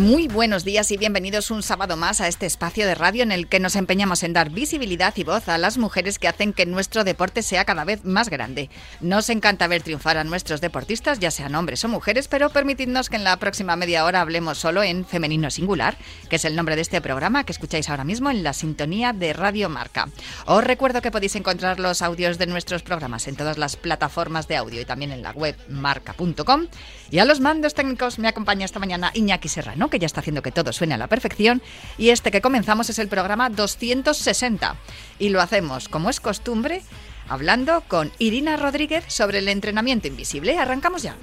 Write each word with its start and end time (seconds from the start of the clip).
Muy 0.00 0.28
buenos 0.28 0.64
días 0.64 0.90
y 0.92 0.96
bienvenidos 0.96 1.50
un 1.50 1.62
sábado 1.62 1.94
más 1.94 2.22
a 2.22 2.28
este 2.28 2.46
espacio 2.46 2.86
de 2.86 2.94
radio 2.94 3.22
en 3.22 3.32
el 3.32 3.48
que 3.48 3.60
nos 3.60 3.76
empeñamos 3.76 4.22
en 4.22 4.32
dar 4.32 4.48
visibilidad 4.48 5.12
y 5.14 5.24
voz 5.24 5.46
a 5.50 5.58
las 5.58 5.76
mujeres 5.76 6.18
que 6.18 6.26
hacen 6.26 6.54
que 6.54 6.64
nuestro 6.64 7.04
deporte 7.04 7.42
sea 7.42 7.66
cada 7.66 7.84
vez 7.84 8.02
más 8.06 8.30
grande. 8.30 8.70
Nos 9.02 9.28
encanta 9.28 9.66
ver 9.66 9.82
triunfar 9.82 10.16
a 10.16 10.24
nuestros 10.24 10.62
deportistas, 10.62 11.18
ya 11.18 11.30
sean 11.30 11.54
hombres 11.54 11.84
o 11.84 11.88
mujeres, 11.88 12.28
pero 12.28 12.48
permitidnos 12.48 13.10
que 13.10 13.16
en 13.16 13.24
la 13.24 13.36
próxima 13.36 13.76
media 13.76 14.06
hora 14.06 14.22
hablemos 14.22 14.56
solo 14.56 14.82
en 14.82 15.04
femenino 15.04 15.50
singular, 15.50 15.98
que 16.30 16.36
es 16.36 16.46
el 16.46 16.56
nombre 16.56 16.76
de 16.76 16.82
este 16.82 17.02
programa 17.02 17.44
que 17.44 17.52
escucháis 17.52 17.90
ahora 17.90 18.04
mismo 18.04 18.30
en 18.30 18.42
la 18.42 18.54
sintonía 18.54 19.12
de 19.12 19.34
Radio 19.34 19.68
Marca. 19.68 20.08
Os 20.46 20.64
recuerdo 20.64 21.02
que 21.02 21.10
podéis 21.10 21.36
encontrar 21.36 21.78
los 21.78 22.00
audios 22.00 22.38
de 22.38 22.46
nuestros 22.46 22.82
programas 22.82 23.28
en 23.28 23.36
todas 23.36 23.58
las 23.58 23.76
plataformas 23.76 24.48
de 24.48 24.56
audio 24.56 24.80
y 24.80 24.86
también 24.86 25.12
en 25.12 25.22
la 25.22 25.32
web 25.32 25.56
marca.com. 25.68 26.68
Y 27.10 27.18
a 27.18 27.26
los 27.26 27.40
mandos 27.40 27.74
técnicos 27.74 28.18
me 28.18 28.28
acompaña 28.28 28.64
esta 28.64 28.78
mañana 28.78 29.10
Iñaki 29.12 29.48
Serrano 29.48 29.89
que 29.90 29.98
ya 29.98 30.06
está 30.06 30.20
haciendo 30.20 30.42
que 30.42 30.52
todo 30.52 30.72
suene 30.72 30.94
a 30.94 30.98
la 30.98 31.08
perfección. 31.08 31.62
Y 31.98 32.10
este 32.10 32.30
que 32.30 32.40
comenzamos 32.40 32.88
es 32.90 32.98
el 32.98 33.08
programa 33.08 33.50
260. 33.50 34.76
Y 35.18 35.28
lo 35.28 35.40
hacemos, 35.40 35.88
como 35.88 36.10
es 36.10 36.20
costumbre, 36.20 36.82
hablando 37.28 37.82
con 37.86 38.12
Irina 38.18 38.56
Rodríguez 38.56 39.04
sobre 39.08 39.38
el 39.38 39.48
entrenamiento 39.48 40.08
invisible. 40.08 40.58
Arrancamos 40.58 41.02
ya. 41.02 41.16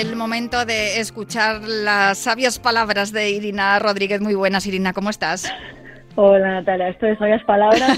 El 0.00 0.16
momento 0.16 0.64
de 0.64 0.98
escuchar 0.98 1.60
las 1.62 2.16
sabias 2.16 2.58
palabras 2.58 3.12
de 3.12 3.30
Irina 3.30 3.78
Rodríguez. 3.78 4.22
Muy 4.22 4.34
buenas, 4.34 4.64
Irina, 4.64 4.94
¿cómo 4.94 5.10
estás? 5.10 5.52
Hola 6.16 6.54
Natalia, 6.54 6.88
esto 6.88 7.06
de 7.06 7.16
sabias 7.16 7.42
palabras 7.44 7.96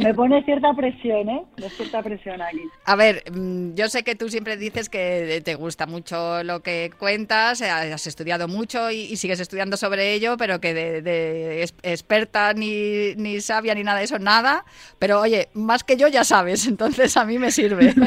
me, 0.00 0.12
pone 0.14 0.42
cierta 0.44 0.74
presión, 0.74 1.28
¿eh? 1.28 1.42
De 1.56 1.70
cierta 1.70 2.02
presión 2.02 2.42
aquí. 2.42 2.62
A 2.84 2.96
ver, 2.96 3.22
mm, 3.30 3.74
yo 3.74 3.88
sé 3.88 4.02
que 4.02 4.16
tú 4.16 4.28
siempre 4.28 4.56
dices 4.56 4.88
que 4.88 5.40
te 5.44 5.54
gusta 5.54 5.86
mucho 5.86 6.42
lo 6.42 6.60
que 6.60 6.90
cuentas, 6.98 7.60
eh, 7.60 7.70
has 7.70 8.06
estudiado 8.06 8.48
mucho 8.48 8.90
y, 8.90 9.16
sigues 9.16 9.38
estudiando 9.38 9.76
sobre 9.76 10.12
ello, 10.12 10.36
pero 10.36 10.60
que 10.60 10.74
de, 10.74 11.62
experta 11.82 12.52
ni, 12.52 13.14
ni 13.14 13.40
sabia 13.40 13.74
ni 13.74 13.84
nada 13.84 13.98
de 13.98 14.04
eso, 14.04 14.18
nada. 14.18 14.64
Pero 14.98 15.20
oye, 15.20 15.48
más 15.54 15.84
que 15.84 15.96
yo 15.96 16.08
ya 16.08 16.24
sabes, 16.24 16.66
entonces 16.68 17.16
a 17.16 17.24
mí 17.24 17.38
me 17.38 17.50
sirve. 17.52 17.94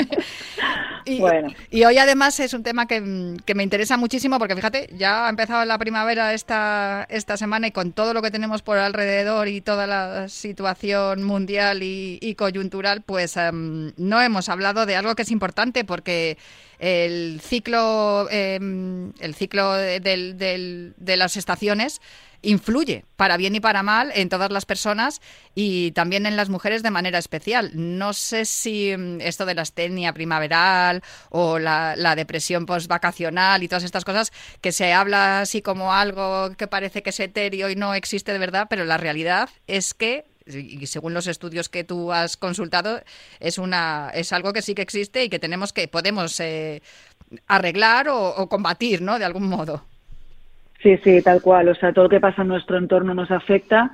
Y, 1.06 1.22
bueno. 1.22 1.47
y 1.72 1.85
hoy 1.85 1.97
además 1.97 2.40
es 2.40 2.53
un 2.53 2.62
tema 2.62 2.85
que, 2.85 3.02
me 3.02 3.64
interesa 3.64 3.97
muchísimo 3.97 4.38
porque 4.38 4.56
fíjate, 4.56 4.90
ya 4.96 5.25
ha 5.25 5.30
empezado 5.30 5.66
la 5.66 5.80
primavera 5.80 6.34
esta, 6.34 7.08
esta 7.09 7.35
semana 7.35 7.66
y 7.68 7.72
con 7.72 7.94
todo 7.94 8.14
lo 8.14 8.22
que 8.22 8.30
tenemos 8.30 8.62
por 8.62 8.78
alrededor 8.78 9.28
y 9.47 9.62
toda 9.62 9.88
la 9.88 10.28
situación 10.28 11.23
mundial 11.23 11.84
y, 11.84 12.35
coyuntural, 12.35 13.01
pues 13.01 13.38
em, 13.38 13.94
no 13.97 14.22
hemos 14.22 14.50
hablado 14.50 14.85
de 14.85 14.95
algo 14.95 15.16
que 15.16 15.22
es 15.22 15.31
importante 15.31 15.84
porque 15.85 16.38
el 16.79 17.41
ciclo, 17.41 18.28
em, 18.31 19.13
el 19.19 19.35
ciclo 19.35 19.73
de 19.73 21.16
las 21.17 21.38
estaciones 21.38 22.01
influye 22.41 23.06
para 23.16 23.38
bien 23.38 23.56
y 23.56 23.59
para 23.59 23.84
mal 23.84 24.12
en 24.16 24.29
todas 24.29 24.51
las 24.51 24.66
personas 24.66 25.22
y 25.56 25.91
también 25.91 26.25
en 26.25 26.38
las 26.38 26.50
mujeres 26.50 26.84
de 26.84 26.91
manera 26.91 27.17
especial. 27.17 27.72
No 27.73 28.13
sé 28.13 28.45
si 28.45 28.95
mm, 28.95 29.22
esto 29.22 29.45
de 29.45 29.56
la 29.56 29.63
astenia 29.63 30.13
primaveral 30.13 31.03
o 31.29 31.59
la, 31.59 31.95
depresión 32.16 32.66
postvacacional 32.66 33.63
y 33.63 33.67
todas 33.67 33.84
estas 33.84 34.06
cosas 34.06 34.31
que 34.61 34.72
se 34.72 34.94
habla 34.94 35.41
así 35.41 35.61
como 35.61 35.94
algo 35.94 36.51
que 36.57 36.67
parece 36.67 37.03
que 37.03 37.11
es 37.11 37.19
etéreo 37.19 37.69
y 37.69 37.75
no 37.75 37.94
existe 37.94 38.34
de 38.34 38.40
verdad, 38.40 38.67
pero 38.69 38.85
la 38.85 38.97
realidad 38.97 39.50
es 39.67 39.94
que 39.94 40.25
y 40.50 40.86
según 40.88 41.14
los 41.14 41.28
estudios 41.28 41.70
que 41.70 41.84
tú 41.84 42.12
has 42.12 42.38
consultado 42.38 43.02
es 43.40 43.58
una 43.58 44.12
es 44.14 44.34
algo 44.34 44.54
que 44.54 44.62
sí 44.62 44.76
que 44.76 44.82
existe 44.82 45.24
y 45.24 45.30
que 45.30 45.40
tenemos 45.40 45.74
que 45.74 45.88
podemos 45.88 46.40
eh, 46.40 46.82
arreglar 47.48 48.10
o, 48.10 48.30
o 48.30 48.50
combatir, 48.50 49.02
¿no? 49.02 49.20
De 49.20 49.26
algún 49.26 49.48
modo. 49.48 49.84
Sí, 50.82 50.98
sí, 51.04 51.22
tal 51.22 51.42
cual. 51.42 51.70
O 51.70 51.76
sea, 51.76 51.92
todo 51.92 52.06
lo 52.06 52.09
que 52.09 52.20
pasa 52.20 52.42
en 52.42 52.48
nuestro 52.48 52.78
entorno 52.78 53.14
nos 53.14 53.32
afecta 53.32 53.92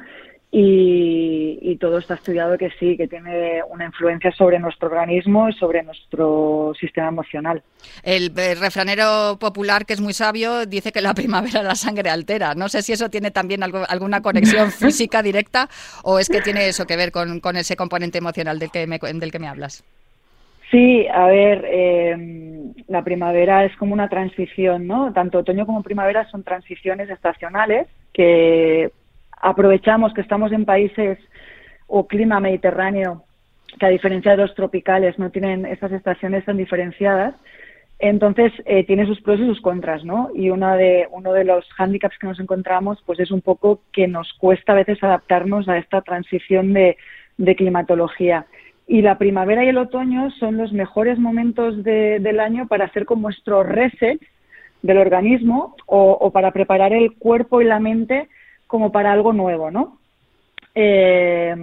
y, 0.52 1.78
todo 1.80 1.98
está 1.98 2.14
estudiado 2.14 2.58
que 2.58 2.70
sí, 2.80 2.96
que 2.96 3.08
tiene 3.08 3.62
una 3.70 3.86
influencia 3.86 4.32
sobre 4.32 4.60
nuestro 4.60 4.88
organismo 4.88 5.50
y 5.50 5.54
sobre 5.54 5.84
nuestro 5.84 6.74
sistema 6.80 7.10
emocional. 7.10 7.62
El, 8.02 8.32
refranero 8.34 9.38
popular, 9.40 9.86
que 9.86 9.94
es 9.94 10.00
muy 10.00 10.14
sabio, 10.14 10.66
dice 10.66 10.94
que 10.94 11.02
la 11.02 11.14
primavera 11.14 11.62
la 11.62 11.76
sangre 11.76 12.10
altera. 12.10 12.56
No 12.56 12.70
sé 12.70 12.82
si 12.82 12.94
eso 12.94 13.10
tiene 13.10 13.32
también 13.32 13.62
alguna 13.64 14.22
conexión 14.22 14.72
física 14.72 15.22
directa 15.22 15.70
o 16.04 16.18
es 16.18 16.30
que 16.30 16.42
tiene 16.42 16.68
eso 16.68 16.86
que 16.86 16.96
ver 16.96 17.12
con, 17.12 17.42
con 17.42 17.58
ese 17.58 17.76
componente 17.76 18.18
emocional 18.18 18.58
del 18.58 18.72
que 18.72 18.88
me, 18.88 18.98
del 18.98 19.32
que 19.32 19.40
me 19.40 19.48
hablas. 19.48 19.84
Sí, 20.72 21.08
a 21.08 21.28
ver, 21.28 21.66
em, 21.70 22.74
la 22.88 23.04
primavera 23.04 23.66
es 23.66 23.76
como 23.78 23.94
una 23.94 24.10
transición, 24.10 24.88
¿no? 24.88 25.14
Tanto 25.14 25.40
otoño 25.40 25.66
como 25.66 25.84
primavera 25.84 26.28
son 26.30 26.44
transiciones 26.44 27.10
estacionales 27.10 27.88
que 28.14 28.92
aprovechamos 29.42 30.14
que 30.14 30.22
estamos 30.22 30.52
en 30.52 30.66
países 30.66 31.18
o 31.88 32.08
clima 32.08 32.40
mediterráneo 32.40 33.24
que 33.80 33.86
a 33.86 33.90
diferencia 33.90 34.32
de 34.32 34.38
los 34.38 34.56
tropicales 34.56 35.20
no 35.20 35.30
tienen 35.30 35.66
esas 35.66 35.92
estaciones 35.92 36.46
tan 36.46 36.58
diferenciadas. 36.58 37.36
Entonces 38.00 38.52
eh, 38.66 38.84
tiene 38.86 39.06
sus 39.06 39.22
pros 39.22 39.40
y 39.40 39.46
sus 39.46 39.62
contras, 39.62 40.04
¿no? 40.04 40.30
Y 40.34 40.50
de, 40.50 41.08
uno 41.12 41.34
de 41.34 41.44
los 41.46 41.66
hándicaps 41.74 42.18
que 42.18 42.28
nos 42.28 42.40
encontramos, 42.40 43.02
pues 43.06 43.20
es 43.20 43.32
un 43.32 43.42
poco 43.42 43.82
que 43.94 44.08
nos 44.08 44.34
cuesta 44.34 44.74
a 44.74 44.76
veces 44.76 45.02
adaptarnos 45.04 45.70
a 45.70 45.78
esta 45.78 46.02
transición 46.02 46.74
de 46.74 47.56
climatología. 47.56 48.46
Y 48.88 49.02
la 49.02 49.18
primavera 49.18 49.64
y 49.66 49.70
el 49.70 49.78
otoño 49.78 50.30
son 50.32 50.58
los 50.58 50.72
mejores 50.72 51.18
momentos 51.18 51.84
del 51.84 52.40
año 52.40 52.68
para 52.68 52.86
hacer 52.86 53.06
como 53.06 53.24
nuestro 53.24 53.64
reset 53.64 54.22
del 54.84 55.00
organismo 55.00 55.76
o, 55.88 56.30
para 56.32 56.52
preparar 56.52 56.94
el 56.94 57.14
cuerpo 57.16 57.62
y 57.62 57.66
la 57.66 57.80
mente 57.80 58.30
como 58.76 58.92
para 58.92 59.14
algo 59.14 59.32
nuevo, 59.32 59.72
¿no? 59.72 60.00
Eh, 60.76 61.56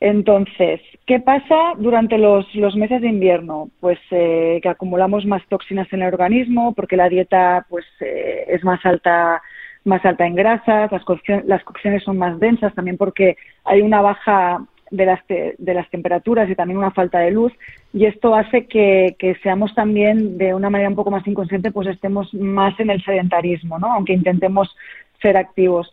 entonces, 0.00 0.80
¿qué 1.06 1.20
pasa 1.20 1.74
durante 1.76 2.16
los, 2.16 2.46
meses 2.76 3.02
de 3.02 3.08
invierno? 3.08 3.68
Pues 3.78 3.98
eh, 4.10 4.58
que 4.62 4.70
acumulamos 4.70 5.26
más 5.26 5.42
toxinas 5.50 5.86
en 5.92 6.00
el 6.00 6.08
organismo 6.14 6.72
porque 6.72 6.96
la 6.96 7.10
dieta 7.10 7.66
pues 7.68 7.84
eh, 8.00 8.46
es 8.48 8.64
más 8.64 8.80
alta 8.86 9.42
más 9.84 10.02
alta 10.06 10.26
en 10.26 10.34
grasas, 10.34 10.90
las 10.90 11.04
las 11.44 11.62
cocciones 11.62 12.02
son 12.02 12.16
más 12.16 12.40
densas 12.40 12.74
también 12.74 12.96
porque 12.96 13.36
hay 13.62 13.82
una 13.82 14.00
baja 14.00 14.66
de 14.90 15.06
las, 15.06 15.20
de 15.26 15.74
las 15.74 15.88
temperaturas 15.90 16.48
y 16.48 16.54
también 16.54 16.78
una 16.78 16.90
falta 16.90 17.18
de 17.18 17.30
luz 17.30 17.52
y 17.92 18.04
esto 18.04 18.34
hace 18.34 18.66
que, 18.66 19.16
seamos 19.42 19.74
también 19.74 20.38
de 20.38 20.54
una 20.54 20.70
manera 20.70 20.90
un 20.90 20.96
poco 20.96 21.10
más 21.10 21.26
inconsciente 21.26 21.72
pues 21.72 21.88
estemos 21.88 22.32
más 22.34 22.78
en 22.78 22.90
el 22.90 23.02
sedentarismo, 23.04 23.78
¿no? 23.78 23.92
aunque 23.92 24.12
intentemos 24.12 24.74
ser 25.20 25.36
activos. 25.36 25.92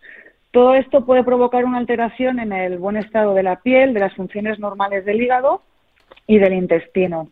Todo 0.52 0.75
esto 0.75 1.06
puede 1.06 1.24
provocar 1.24 1.66
una 1.66 1.80
alteración 1.80 2.40
en 2.40 2.54
el 2.54 2.78
buen 2.78 2.98
estado 2.98 3.34
de 3.34 3.44
la 3.44 3.62
piel, 3.62 3.94
de 3.94 4.00
las 4.00 4.14
funciones 4.14 4.60
normales 4.60 5.06
del 5.06 5.22
hígado 5.22 5.62
y 6.28 6.38
del 6.38 6.54
intestino. 6.54 7.30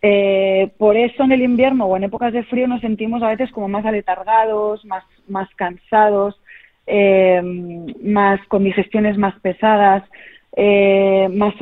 Eh, 0.00 0.72
por 0.78 0.96
eso 0.96 1.22
en 1.22 1.32
el 1.32 1.42
invierno 1.42 1.86
o 1.86 1.96
en 1.96 2.04
épocas 2.04 2.32
de 2.32 2.42
frío 2.44 2.66
nos 2.66 2.80
sentimos 2.80 3.22
a 3.22 3.28
veces 3.28 3.50
como 3.52 3.68
más 3.68 3.84
aletargados, 3.84 4.84
más, 4.84 5.04
más 5.28 5.48
cansados, 5.54 6.40
eh, 6.86 7.40
más 8.02 8.40
con 8.48 8.64
digestiones 8.64 9.16
más 9.16 9.38
pesadas, 9.40 10.02
eh, 10.56 11.28
más 11.32 11.54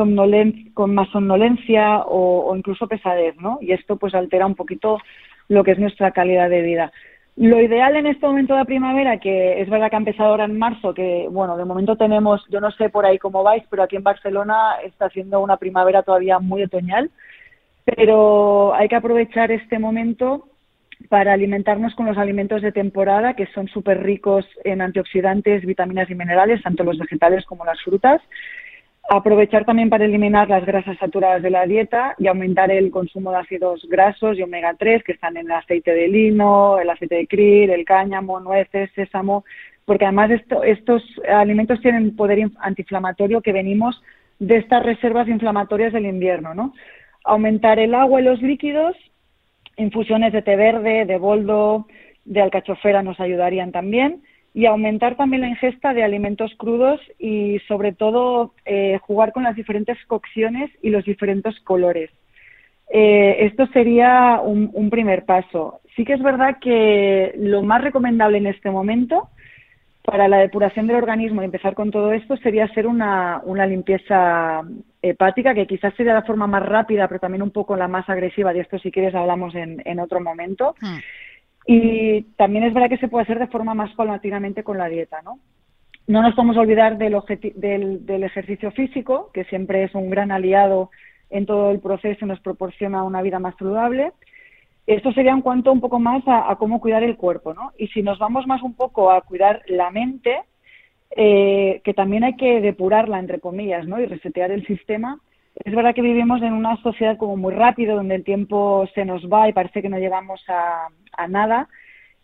con 0.74 0.94
más 0.94 1.08
somnolencia 1.10 2.00
o, 2.06 2.56
incluso 2.56 2.88
pesadez, 2.88 3.36
¿no? 3.36 3.58
Y 3.60 3.72
esto 3.72 3.96
pues 3.96 4.14
altera 4.14 4.46
un 4.46 4.54
poquito 4.54 4.98
lo 5.48 5.62
que 5.62 5.72
es 5.72 5.78
nuestra 5.78 6.10
calidad 6.12 6.48
de 6.48 6.62
vida. 6.62 6.92
Lo 7.36 7.60
ideal 7.60 7.96
en 7.96 8.06
este 8.06 8.26
momento 8.26 8.54
de 8.54 8.64
primavera, 8.64 9.18
que 9.18 9.62
es 9.62 9.70
verdad 9.70 9.88
que 9.88 9.96
ha 9.96 9.98
empezado 9.98 10.30
ahora 10.30 10.44
en 10.44 10.58
marzo, 10.58 10.92
que 10.92 11.26
bueno, 11.30 11.56
de 11.56 11.64
momento 11.64 11.96
tenemos, 11.96 12.44
yo 12.50 12.60
no 12.60 12.70
sé 12.72 12.90
por 12.90 13.06
ahí 13.06 13.18
cómo 13.18 13.42
vais, 13.42 13.64
pero 13.70 13.82
aquí 13.82 13.96
en 13.96 14.02
Barcelona 14.02 14.76
está 14.84 15.06
haciendo 15.06 15.40
una 15.40 15.56
primavera 15.56 16.02
todavía 16.02 16.38
muy 16.38 16.62
otoñal, 16.62 17.10
pero 17.84 18.74
hay 18.74 18.88
que 18.88 18.96
aprovechar 18.96 19.50
este 19.52 19.78
momento 19.78 20.48
para 21.08 21.32
alimentarnos 21.32 21.94
con 21.94 22.06
los 22.06 22.18
alimentos 22.18 22.60
de 22.62 22.72
temporada, 22.72 23.34
que 23.34 23.46
son 23.54 23.68
súper 23.68 24.02
ricos 24.02 24.44
en 24.64 24.82
antioxidantes, 24.82 25.64
vitaminas 25.64 26.10
y 26.10 26.14
minerales, 26.14 26.62
tanto 26.62 26.84
los 26.84 26.98
vegetales 26.98 27.46
como 27.46 27.64
las 27.64 27.80
frutas. 27.82 28.20
Aprovechar 29.12 29.64
también 29.64 29.90
para 29.90 30.04
eliminar 30.04 30.48
las 30.48 30.64
grasas 30.64 30.96
saturadas 30.98 31.42
de 31.42 31.50
la 31.50 31.66
dieta 31.66 32.14
y 32.16 32.28
aumentar 32.28 32.70
el 32.70 32.92
consumo 32.92 33.32
de 33.32 33.38
ácidos 33.38 33.84
grasos 33.90 34.38
y 34.38 34.42
omega 34.42 34.76
3 34.78 35.02
que 35.02 35.10
están 35.10 35.36
en 35.36 35.46
el 35.46 35.50
aceite 35.50 35.92
de 35.92 36.06
lino, 36.06 36.78
el 36.78 36.88
aceite 36.88 37.16
de 37.16 37.26
krill, 37.26 37.70
el 37.70 37.84
cáñamo, 37.84 38.38
nueces, 38.38 38.88
sésamo, 38.94 39.44
porque 39.84 40.04
además 40.04 40.30
estos 40.64 41.02
alimentos 41.28 41.80
tienen 41.80 42.14
poder 42.14 42.52
antiinflamatorio 42.60 43.40
que 43.40 43.52
venimos 43.52 44.00
de 44.38 44.58
estas 44.58 44.84
reservas 44.84 45.26
inflamatorias 45.26 45.92
del 45.92 46.06
invierno, 46.06 46.54
¿no? 46.54 46.72
Aumentar 47.24 47.80
el 47.80 47.96
agua 47.96 48.20
y 48.20 48.24
los 48.24 48.40
líquidos, 48.40 48.96
infusiones 49.76 50.32
de 50.32 50.42
té 50.42 50.54
verde, 50.54 51.04
de 51.04 51.18
boldo, 51.18 51.88
de 52.24 52.42
alcachofera 52.42 53.02
nos 53.02 53.18
ayudarían 53.18 53.72
también 53.72 54.22
y 54.52 54.66
aumentar 54.66 55.16
también 55.16 55.42
la 55.42 55.48
ingesta 55.48 55.94
de 55.94 56.02
alimentos 56.02 56.52
crudos 56.56 57.00
y 57.18 57.58
sobre 57.68 57.92
todo 57.92 58.54
eh, 58.64 58.98
jugar 59.02 59.32
con 59.32 59.44
las 59.44 59.54
diferentes 59.54 59.96
cocciones 60.06 60.70
y 60.82 60.90
los 60.90 61.04
diferentes 61.04 61.58
colores. 61.60 62.10
Eh, 62.92 63.46
esto 63.46 63.66
sería 63.68 64.40
un, 64.42 64.90
primer 64.90 65.24
paso. 65.24 65.80
Sí 65.94 66.04
que 66.04 66.14
es 66.14 66.22
verdad 66.22 66.58
que 66.60 67.32
lo 67.36 67.62
más 67.62 67.82
recomendable 67.82 68.38
en 68.38 68.48
este 68.48 68.70
momento 68.70 69.28
para 70.02 70.26
la 70.26 70.38
depuración 70.38 70.88
del 70.88 70.96
organismo 70.96 71.40
y 71.40 71.44
empezar 71.44 71.74
con 71.74 71.92
todo 71.92 72.12
esto 72.12 72.36
sería 72.38 72.64
hacer 72.64 72.88
una, 72.88 73.42
limpieza 73.68 74.62
hepática, 75.02 75.54
que 75.54 75.68
quizás 75.68 75.94
sería 75.94 76.14
la 76.14 76.22
forma 76.22 76.48
más 76.48 76.66
rápida, 76.66 77.06
pero 77.06 77.20
también 77.20 77.42
un 77.42 77.52
poco 77.52 77.76
la 77.76 77.86
más 77.86 78.08
agresiva. 78.08 78.52
De 78.52 78.60
esto, 78.60 78.78
si 78.80 78.90
quieres, 78.90 79.14
hablamos 79.14 79.54
en, 79.54 80.00
otro 80.00 80.20
momento. 80.20 80.74
Hmm. 80.80 80.98
Y 81.66 82.22
también 82.36 82.64
es 82.64 82.74
verdad 82.74 82.88
que 82.88 82.98
se 82.98 83.08
puede 83.08 83.24
hacer 83.24 83.38
de 83.38 83.46
forma 83.46 83.74
más 83.74 83.92
paulatinamente 83.94 84.64
con 84.64 84.78
la 84.78 84.88
dieta, 84.88 85.22
¿no? 85.22 85.38
No 86.06 86.22
nos 86.22 86.34
podemos 86.34 86.56
olvidar 86.56 86.98
del, 86.98 88.04
del, 88.04 88.24
ejercicio 88.24 88.72
físico, 88.72 89.30
que 89.32 89.44
siempre 89.44 89.84
es 89.84 89.94
un 89.94 90.10
gran 90.10 90.32
aliado 90.32 90.90
en 91.28 91.46
todo 91.46 91.70
el 91.70 91.78
proceso 91.78 92.24
y 92.24 92.28
nos 92.28 92.40
proporciona 92.40 93.04
una 93.04 93.22
vida 93.22 93.38
más 93.38 93.54
saludable. 93.56 94.12
Esto 94.86 95.12
sería 95.12 95.30
en 95.30 95.42
cuanto 95.42 95.70
un 95.70 95.80
poco 95.80 96.00
más 96.00 96.24
a, 96.26 96.56
cómo 96.56 96.80
cuidar 96.80 97.04
el 97.04 97.16
cuerpo, 97.16 97.54
¿no? 97.54 97.70
Y 97.78 97.86
si 97.88 98.02
nos 98.02 98.18
vamos 98.18 98.46
más 98.48 98.62
un 98.62 98.74
poco 98.74 99.12
a 99.12 99.20
cuidar 99.20 99.62
la 99.68 99.90
mente, 99.90 100.40
eh, 101.14 101.80
que 101.84 101.94
también 101.94 102.24
hay 102.24 102.34
que 102.34 102.60
depurarla, 102.60 103.20
entre 103.20 103.38
comillas, 103.38 103.86
¿no? 103.86 104.00
Y 104.00 104.06
resetear 104.06 104.50
el 104.50 104.66
sistema, 104.66 105.20
es 105.64 105.74
verdad 105.74 105.94
que 105.94 106.02
vivimos 106.02 106.42
en 106.42 106.52
una 106.52 106.76
sociedad 106.82 107.16
como 107.16 107.36
muy 107.36 107.52
rápido, 107.52 107.96
donde 107.96 108.14
el 108.14 108.24
tiempo 108.24 108.88
se 108.94 109.04
nos 109.04 109.22
va 109.24 109.48
y 109.48 109.52
parece 109.52 109.82
que 109.82 109.88
no 109.88 109.98
llegamos 109.98 110.42
a, 110.48 110.88
nada. 111.28 111.68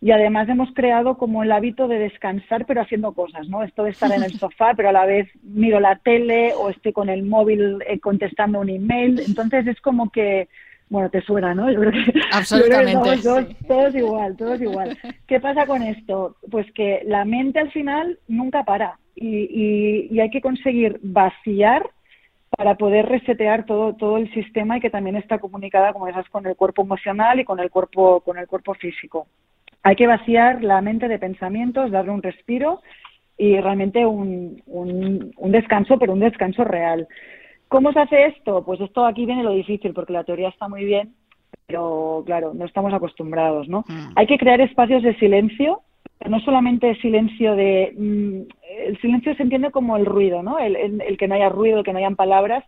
Y 0.01 0.11
además 0.11 0.49
hemos 0.49 0.71
creado 0.73 1.17
como 1.17 1.43
el 1.43 1.51
hábito 1.51 1.87
de 1.87 1.99
descansar, 1.99 2.65
pero 2.65 2.81
haciendo 2.81 3.13
cosas, 3.13 3.47
¿no? 3.47 3.63
Esto 3.63 3.83
de 3.83 3.91
estar 3.91 4.11
en 4.11 4.23
el 4.23 4.33
sofá, 4.39 4.73
pero 4.75 4.89
a 4.89 4.91
la 4.91 5.05
vez 5.05 5.27
miro 5.43 5.79
la 5.79 5.97
tele 5.97 6.53
o 6.55 6.69
estoy 6.69 6.93
con 6.93 7.09
el 7.09 7.23
móvil 7.23 7.79
eh, 7.87 7.99
contestando 7.99 8.59
un 8.59 8.69
email. 8.69 9.19
Entonces 9.19 9.67
es 9.67 9.79
como 9.81 10.09
que, 10.11 10.47
bueno, 10.89 11.09
te 11.09 11.21
suena, 11.21 11.53
¿no? 11.53 11.71
Yo 11.71 11.79
creo 11.79 11.91
que, 11.91 12.13
Absolutamente. 12.31 13.17
todos, 13.67 13.95
igual, 13.95 14.35
todos 14.35 14.61
igual. 14.61 14.97
¿Qué 15.27 15.39
pasa 15.39 15.65
con 15.67 15.83
esto? 15.83 16.37
Pues 16.49 16.71
que 16.73 17.01
la 17.05 17.23
mente 17.25 17.59
al 17.59 17.71
final 17.71 18.19
nunca 18.27 18.63
para 18.63 18.99
y, 19.15 20.07
y 20.11 20.19
hay 20.19 20.29
que 20.29 20.41
conseguir 20.41 20.99
vaciar 21.01 21.89
para 22.57 22.75
poder 22.75 23.05
resetear 23.05 23.65
todo, 23.65 23.93
todo 23.93 24.17
el 24.17 24.33
sistema 24.33 24.77
y 24.77 24.81
que 24.81 24.89
también 24.89 25.15
está 25.15 25.37
comunicada, 25.37 25.93
como 25.93 26.07
esas, 26.07 26.27
con 26.29 26.45
el 26.47 26.55
cuerpo 26.55 26.81
emocional 26.81 27.39
y 27.39 27.45
con 27.45 27.59
el 27.59 27.69
cuerpo, 27.69 28.19
con 28.21 28.39
el 28.39 28.47
cuerpo 28.47 28.73
físico. 28.73 29.27
Hay 29.83 29.95
que 29.95 30.07
vaciar 30.07 30.63
la 30.63 30.81
mente 30.81 31.07
de 31.07 31.19
pensamientos, 31.19 31.91
darle 31.91 32.11
un 32.11 32.23
respiro 32.23 32.81
y 33.37 33.59
realmente 33.61 34.03
un, 34.07 34.61
un, 34.65 35.31
un 35.37 35.51
descanso, 35.51 35.99
pero 35.99 36.13
un 36.13 36.19
descanso 36.19 36.63
real. 36.63 37.07
¿Cómo 37.67 37.93
se 37.93 37.99
hace 37.99 38.25
esto? 38.25 38.65
Pues 38.65 38.81
esto 38.81 39.05
aquí 39.05 39.27
viene 39.27 39.43
lo 39.43 39.51
difícil, 39.51 39.93
porque 39.93 40.13
la 40.13 40.23
teoría 40.23 40.49
está 40.49 40.67
muy 40.67 40.83
bien, 40.83 41.13
pero 41.67 42.23
claro, 42.25 42.55
no 42.55 42.65
estamos 42.65 42.91
acostumbrados, 42.91 43.69
¿no? 43.69 43.85
Mm. 43.87 44.13
Hay 44.15 44.25
que 44.25 44.39
crear 44.39 44.59
espacios 44.61 45.03
de 45.03 45.15
silencio 45.19 45.81
no 46.27 46.39
solamente 46.41 46.95
silencio 46.95 47.55
de... 47.55 47.93
Mm, 47.97 48.41
el 48.87 49.01
silencio 49.01 49.35
se 49.35 49.43
entiende 49.43 49.71
como 49.71 49.97
el 49.97 50.05
ruido, 50.05 50.43
¿no? 50.43 50.59
El, 50.59 51.17
que 51.17 51.27
no 51.27 51.35
haya 51.35 51.49
ruido, 51.49 51.79
el 51.79 51.83
que 51.83 51.93
no 51.93 51.99
hayan 51.99 52.15
palabras. 52.15 52.63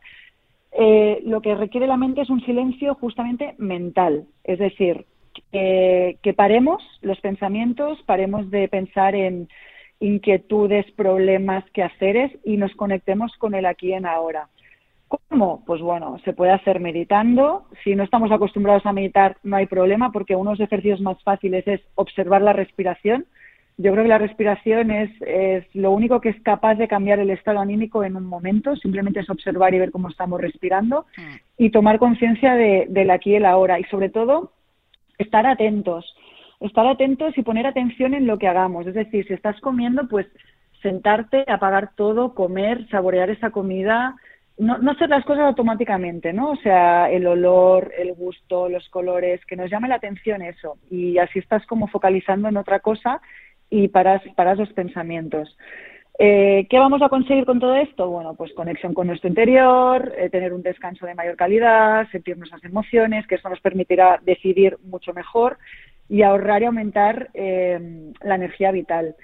Eh, 0.71 1.21
lo 1.25 1.41
que 1.41 1.55
requiere 1.55 1.87
la 1.87 1.97
mente 1.97 2.21
es 2.21 2.29
un 2.29 2.43
silencio 2.45 2.95
justamente 2.95 3.55
mental, 3.57 4.25
es 4.43 4.59
decir, 4.59 5.05
que 5.51 6.33
paremos 6.35 6.83
los 7.01 7.19
pensamientos, 7.21 7.99
paremos 8.05 8.51
de 8.51 8.67
pensar 8.67 9.15
en 9.15 9.47
inquietudes, 9.99 10.89
problemas, 10.91 11.63
quehaceres 11.71 12.31
y 12.43 12.57
nos 12.57 12.73
conectemos 12.75 13.31
con 13.37 13.55
el 13.55 13.65
aquí 13.65 13.93
en 13.93 14.05
ahora. 14.05 14.47
¿Cómo? 15.09 15.63
Pues 15.65 15.81
bueno, 15.81 16.17
se 16.23 16.33
puede 16.33 16.51
hacer 16.51 16.79
meditando. 16.79 17.65
Si 17.83 17.95
no 17.95 18.03
estamos 18.03 18.31
acostumbrados 18.31 18.85
a 18.85 18.93
meditar, 18.93 19.37
no 19.43 19.55
hay 19.55 19.65
problema, 19.65 20.11
porque 20.11 20.35
unos 20.35 20.59
ejercicios 20.59 21.01
más 21.01 21.21
fáciles 21.23 21.67
es 21.67 21.81
observar 21.95 22.43
la 22.43 22.53
respiración. 22.53 23.25
Yo 23.77 23.91
creo 23.91 24.03
que 24.03 24.09
la 24.09 24.17
respiración 24.19 24.91
es, 24.91 25.09
lo 25.73 25.91
único 25.91 26.21
que 26.21 26.29
es 26.29 26.41
capaz 26.41 26.75
de 26.75 26.87
cambiar 26.87 27.19
el 27.19 27.31
estado 27.31 27.59
anímico 27.59 28.03
en 28.03 28.17
un 28.17 28.25
momento, 28.25 28.75
simplemente 28.75 29.21
es 29.21 29.29
observar 29.29 29.73
y 29.73 29.79
ver 29.79 29.91
cómo 29.91 30.09
estamos 30.09 30.39
respirando 30.39 31.05
mm. 31.17 31.35
y 31.57 31.69
tomar 31.71 31.97
conciencia 31.97 32.55
de, 32.55 32.87
del 32.89 33.09
aquí 33.09 33.31
y 33.31 33.35
el 33.35 33.45
ahora 33.45 33.79
y 33.79 33.85
sobre 33.85 34.09
todo 34.09 34.51
estar 35.17 35.47
atentos, 35.47 36.13
estar 36.59 36.85
atentos 36.85 37.37
y 37.37 37.41
poner 37.41 37.65
atención 37.65 38.13
en 38.13 38.27
lo 38.27 38.37
que 38.37 38.47
hagamos. 38.47 38.85
Es 38.85 38.93
decir, 38.93 39.25
si 39.25 39.33
estás 39.33 39.59
comiendo, 39.61 40.07
pues 40.07 40.27
sentarte, 40.81 41.45
apagar 41.47 41.91
todo, 41.95 42.35
comer, 42.35 42.85
saborear 42.89 43.29
esa 43.29 43.51
comida, 43.51 44.15
no, 44.59 44.77
no 44.77 44.91
hacer 44.91 45.09
las 45.09 45.25
cosas 45.25 45.45
automáticamente, 45.45 46.33
¿no? 46.33 46.51
O 46.51 46.55
sea, 46.57 47.09
el 47.09 47.25
olor, 47.25 47.93
el 47.97 48.13
gusto, 48.13 48.69
los 48.69 48.87
colores, 48.89 49.43
que 49.45 49.55
nos 49.55 49.71
llame 49.71 49.87
la 49.87 49.95
atención 49.95 50.41
eso. 50.41 50.77
Y 50.91 51.17
así 51.17 51.39
estás 51.39 51.65
como 51.65 51.87
focalizando 51.87 52.49
en 52.49 52.57
otra 52.57 52.79
cosa 52.79 53.21
y 53.69 53.87
paras, 53.87 54.21
paras 54.35 54.57
los 54.59 54.71
pensamientos. 54.73 55.57
Eh, 56.21 56.67
¿Qué 56.69 56.77
vamos 56.77 57.01
a 57.01 57.07
conseguir 57.07 57.45
con 57.45 57.61
todo 57.61 57.75
esto? 57.75 58.09
Bueno, 58.09 58.35
pues 58.35 58.51
conexión 58.51 58.93
con 58.93 59.07
nuestro 59.07 59.29
interior, 59.29 60.13
eh, 60.17 60.29
tener 60.29 60.51
un 60.51 60.61
descanso 60.61 61.05
de 61.05 61.15
mayor 61.15 61.37
calidad, 61.37 62.09
sentir 62.11 62.37
nuestras 62.37 62.61
emociones, 62.65 63.25
que 63.25 63.35
eso 63.35 63.47
nos 63.47 63.61
permitirá 63.61 64.19
decidir 64.23 64.77
mucho 64.83 65.13
mejor 65.13 65.57
y 66.09 66.23
ahorrar 66.23 66.63
y 66.63 66.65
aumentar 66.65 67.29
eh, 67.33 68.11
la 68.21 68.35
energía 68.35 68.71
vital. 68.71 69.15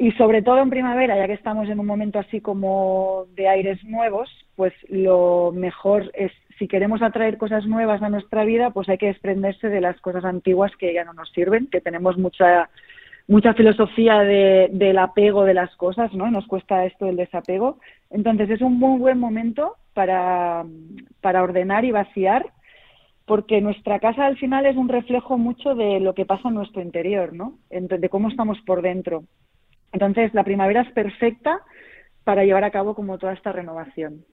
Y 0.00 0.12
sobre 0.12 0.40
todo 0.40 0.60
en 0.62 0.70
primavera, 0.70 1.14
ya 1.14 1.26
que 1.26 1.34
estamos 1.34 1.68
en 1.68 1.78
un 1.78 1.84
momento 1.84 2.18
así 2.18 2.40
como 2.40 3.26
de 3.36 3.48
aires 3.48 3.84
nuevos, 3.84 4.30
pues 4.56 4.72
lo 4.88 5.52
mejor 5.54 6.10
es, 6.14 6.32
si 6.58 6.68
queremos 6.68 7.02
atraer 7.02 7.36
cosas 7.36 7.66
nuevas 7.66 8.00
a 8.00 8.08
nuestra 8.08 8.44
vida, 8.44 8.70
pues 8.70 8.88
hay 8.88 8.96
que 8.96 9.08
desprenderse 9.08 9.68
de 9.68 9.82
las 9.82 10.00
cosas 10.00 10.24
antiguas 10.24 10.72
que 10.78 10.94
ya 10.94 11.04
no 11.04 11.12
nos 11.12 11.30
sirven, 11.32 11.66
que 11.66 11.82
tenemos 11.82 12.16
mucha 12.16 12.70
mucha 13.28 13.52
filosofía 13.52 14.20
del 14.20 14.96
apego 14.96 15.44
de 15.44 15.52
las 15.52 15.76
cosas, 15.76 16.10
¿no? 16.14 16.30
Nos 16.30 16.46
cuesta 16.46 16.86
esto 16.86 17.04
del 17.04 17.16
desapego. 17.16 17.78
Entonces 18.08 18.48
es 18.48 18.62
un 18.62 18.78
muy 18.78 18.98
buen 18.98 19.18
momento 19.18 19.76
para, 19.92 20.64
para 21.20 21.42
ordenar 21.42 21.84
y 21.84 21.90
vaciar, 21.90 22.46
porque 23.26 23.60
nuestra 23.60 23.98
casa 23.98 24.24
al 24.24 24.38
final 24.38 24.64
es 24.64 24.76
un 24.76 24.88
reflejo 24.88 25.36
mucho 25.36 25.74
de 25.74 26.00
lo 26.00 26.14
que 26.14 26.24
pasa 26.24 26.48
en 26.48 26.54
nuestro 26.54 26.80
interior, 26.80 27.34
¿no? 27.34 27.58
De 27.68 28.08
cómo 28.08 28.30
estamos 28.30 28.58
por 28.62 28.80
dentro. 28.80 29.24
Entonces 29.92 30.32
la 30.34 30.44
primavera 30.44 30.82
es 30.82 30.92
perfecta 30.92 31.60
para 32.24 32.44
llevar 32.44 32.64
a 32.64 32.70
cabo 32.70 32.94
como 32.94 33.18
toda 33.18 33.32
esta 33.32 33.52
renovación. 33.52 34.24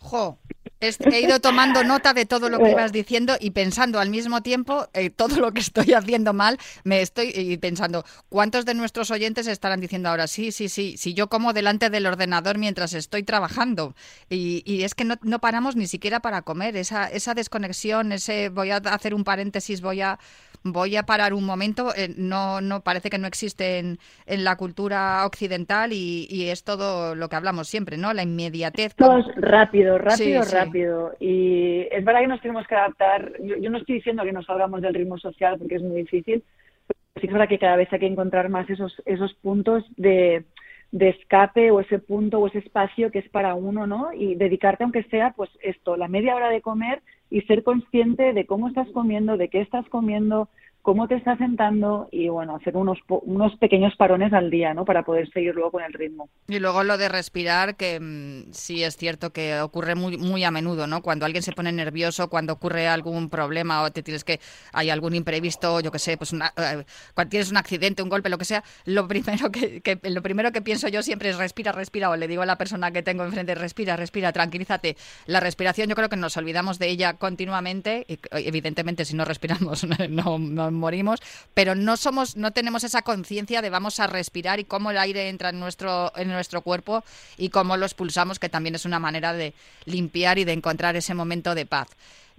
Jo, 0.00 0.38
he 0.80 1.20
ido 1.20 1.40
tomando 1.40 1.82
nota 1.82 2.14
de 2.14 2.24
todo 2.24 2.48
lo 2.48 2.58
que 2.60 2.70
ibas 2.70 2.92
diciendo 2.92 3.36
y 3.40 3.50
pensando 3.50 3.98
al 3.98 4.10
mismo 4.10 4.42
tiempo 4.42 4.86
eh, 4.92 5.10
todo 5.10 5.40
lo 5.40 5.52
que 5.52 5.60
estoy 5.60 5.92
haciendo 5.92 6.32
mal. 6.32 6.56
Me 6.84 7.02
estoy 7.02 7.58
pensando, 7.58 8.04
¿cuántos 8.28 8.64
de 8.64 8.74
nuestros 8.74 9.10
oyentes 9.10 9.48
estarán 9.48 9.80
diciendo 9.80 10.08
ahora 10.08 10.28
sí, 10.28 10.52
sí, 10.52 10.68
sí, 10.68 10.96
si 10.96 11.14
yo 11.14 11.28
como 11.28 11.52
delante 11.52 11.90
del 11.90 12.06
ordenador 12.06 12.58
mientras 12.58 12.94
estoy 12.94 13.24
trabajando? 13.24 13.96
Y, 14.30 14.82
es 14.84 14.94
que 14.94 15.04
no, 15.04 15.16
no, 15.22 15.40
paramos 15.40 15.74
ni 15.74 15.88
siquiera 15.88 16.20
para 16.20 16.42
comer, 16.42 16.76
esa, 16.76 17.08
esa 17.08 17.34
desconexión, 17.34 18.12
ese 18.12 18.48
voy 18.48 18.70
a 18.70 18.76
hacer 18.76 19.14
un 19.14 19.24
paréntesis, 19.24 19.80
voy 19.80 20.00
a 20.00 20.18
voy 20.62 20.96
a 20.96 21.04
parar 21.04 21.34
un 21.34 21.44
momento, 21.44 21.94
eh, 21.96 22.08
no, 22.16 22.60
no 22.60 22.80
parece 22.80 23.10
que 23.10 23.18
no 23.18 23.26
existe 23.26 23.78
en, 23.78 23.98
en 24.26 24.44
la 24.44 24.56
cultura 24.56 25.24
occidental 25.26 25.92
y, 25.92 26.26
y, 26.30 26.48
es 26.48 26.64
todo 26.64 27.14
lo 27.14 27.28
que 27.28 27.36
hablamos 27.36 27.68
siempre, 27.68 27.96
¿no? 27.96 28.12
La 28.12 28.22
inmediatez. 28.22 28.94
Todo 28.94 29.18
es 29.18 29.26
rápido, 29.36 29.98
rápido, 29.98 30.42
rápido. 30.50 31.12
Y 31.20 31.86
es 31.90 32.04
verdad 32.04 32.20
que 32.20 32.26
nos 32.28 32.40
tenemos 32.40 32.66
que 32.66 32.74
adaptar. 32.74 33.32
Yo, 33.42 33.56
yo, 33.56 33.70
no 33.70 33.78
estoy 33.78 33.96
diciendo 33.96 34.24
que 34.24 34.32
nos 34.32 34.46
salgamos 34.46 34.82
del 34.82 34.94
ritmo 34.94 35.18
social 35.18 35.56
porque 35.58 35.76
es 35.76 35.82
muy 35.82 36.02
difícil, 36.02 36.42
pero 36.86 37.00
sí 37.20 37.26
es 37.26 37.32
verdad 37.32 37.48
que 37.48 37.58
cada 37.58 37.76
vez 37.76 37.92
hay 37.92 37.98
que 37.98 38.06
encontrar 38.06 38.48
más 38.48 38.68
esos, 38.70 39.02
esos 39.04 39.34
puntos 39.34 39.84
de 39.96 40.44
de 40.90 41.10
escape 41.10 41.70
o 41.70 41.80
ese 41.80 41.98
punto 41.98 42.38
o 42.38 42.46
ese 42.46 42.58
espacio 42.58 43.10
que 43.10 43.18
es 43.18 43.28
para 43.28 43.54
uno, 43.54 43.86
¿no? 43.86 44.12
Y 44.12 44.34
dedicarte, 44.36 44.84
aunque 44.84 45.02
sea, 45.04 45.32
pues 45.36 45.50
esto, 45.62 45.96
la 45.96 46.08
media 46.08 46.34
hora 46.34 46.48
de 46.48 46.62
comer 46.62 47.02
y 47.30 47.42
ser 47.42 47.62
consciente 47.62 48.32
de 48.32 48.46
cómo 48.46 48.68
estás 48.68 48.88
comiendo, 48.90 49.36
de 49.36 49.48
qué 49.48 49.60
estás 49.60 49.88
comiendo, 49.88 50.48
cómo 50.82 51.06
te 51.08 51.16
estás 51.16 51.38
sentando 51.38 52.08
y 52.10 52.28
bueno, 52.28 52.56
hacer 52.56 52.76
unos, 52.76 52.98
unos 53.08 53.54
pequeños 53.56 53.94
parones 53.96 54.32
al 54.32 54.50
día, 54.50 54.72
¿no? 54.74 54.84
Para 54.84 55.04
poder 55.04 55.28
seguir 55.30 55.54
luego 55.54 55.72
con 55.72 55.82
el 55.82 55.92
ritmo. 55.92 56.28
Y 56.48 56.58
luego 56.60 56.82
lo 56.82 56.96
de 56.96 57.08
respirar, 57.08 57.76
que 57.76 58.00
mm, 58.00 58.52
sí 58.52 58.82
es 58.82 58.96
cierto 58.96 59.30
que 59.30 59.60
ocurre 59.60 59.94
muy, 59.94 60.16
muy 60.16 60.44
a 60.44 60.50
menudo, 60.50 60.86
¿no? 60.86 61.02
Cuando 61.02 61.26
alguien 61.26 61.42
se 61.42 61.52
pone 61.52 61.72
nervioso, 61.72 62.30
cuando 62.30 62.54
ocurre 62.54 62.88
algún 62.88 63.28
problema 63.28 63.82
o 63.82 63.90
te 63.90 64.02
tienes 64.02 64.24
que, 64.24 64.40
hay 64.72 64.90
algún 64.90 65.14
imprevisto, 65.14 65.80
yo 65.80 65.92
qué 65.92 65.98
sé, 65.98 66.16
pues 66.16 66.32
una, 66.32 66.52
eh, 66.56 66.84
cuando 67.14 67.30
tienes 67.30 67.50
un 67.50 67.58
accidente, 67.58 68.02
un 68.02 68.08
golpe, 68.08 68.28
lo 68.28 68.38
que 68.38 68.44
sea, 68.44 68.64
lo 68.86 69.06
primero 69.08 69.50
que, 69.50 69.80
que, 69.80 69.98
lo 70.08 70.22
primero 70.22 70.52
que 70.52 70.62
pienso 70.62 70.88
yo 70.88 71.02
siempre 71.02 71.30
es 71.30 71.38
respira, 71.38 71.72
respira, 71.72 72.10
o 72.10 72.16
le 72.16 72.28
digo 72.28 72.42
a 72.42 72.46
la 72.46 72.56
persona 72.56 72.92
que 72.92 73.02
tengo 73.02 73.24
enfrente, 73.24 73.54
respira, 73.54 73.96
respira, 73.96 74.32
tranquilízate. 74.32 74.96
La 75.26 75.40
respiración 75.40 75.88
yo 75.88 75.94
creo 75.94 76.08
que 76.08 76.16
nos 76.16 76.36
olvidamos 76.36 76.78
de 76.78 76.88
ella 76.88 77.14
continuamente 77.14 78.06
y 78.08 78.18
evidentemente 78.32 79.04
si 79.04 79.16
no 79.16 79.24
respiramos 79.24 79.86
no 80.08 80.67
morimos, 80.74 81.20
pero 81.54 81.74
no 81.74 81.96
somos, 81.96 82.36
no 82.36 82.52
tenemos 82.52 82.84
esa 82.84 83.02
conciencia 83.02 83.62
de 83.62 83.70
vamos 83.70 84.00
a 84.00 84.06
respirar 84.06 84.60
y 84.60 84.64
cómo 84.64 84.90
el 84.90 84.98
aire 84.98 85.28
entra 85.28 85.50
en 85.50 85.60
nuestro, 85.60 86.12
en 86.16 86.28
nuestro 86.28 86.62
cuerpo 86.62 87.04
y 87.36 87.50
cómo 87.50 87.76
lo 87.76 87.86
expulsamos, 87.86 88.38
que 88.38 88.48
también 88.48 88.74
es 88.74 88.84
una 88.84 88.98
manera 88.98 89.32
de 89.32 89.54
limpiar 89.84 90.38
y 90.38 90.44
de 90.44 90.52
encontrar 90.52 90.96
ese 90.96 91.14
momento 91.14 91.54
de 91.54 91.66
paz. 91.66 91.88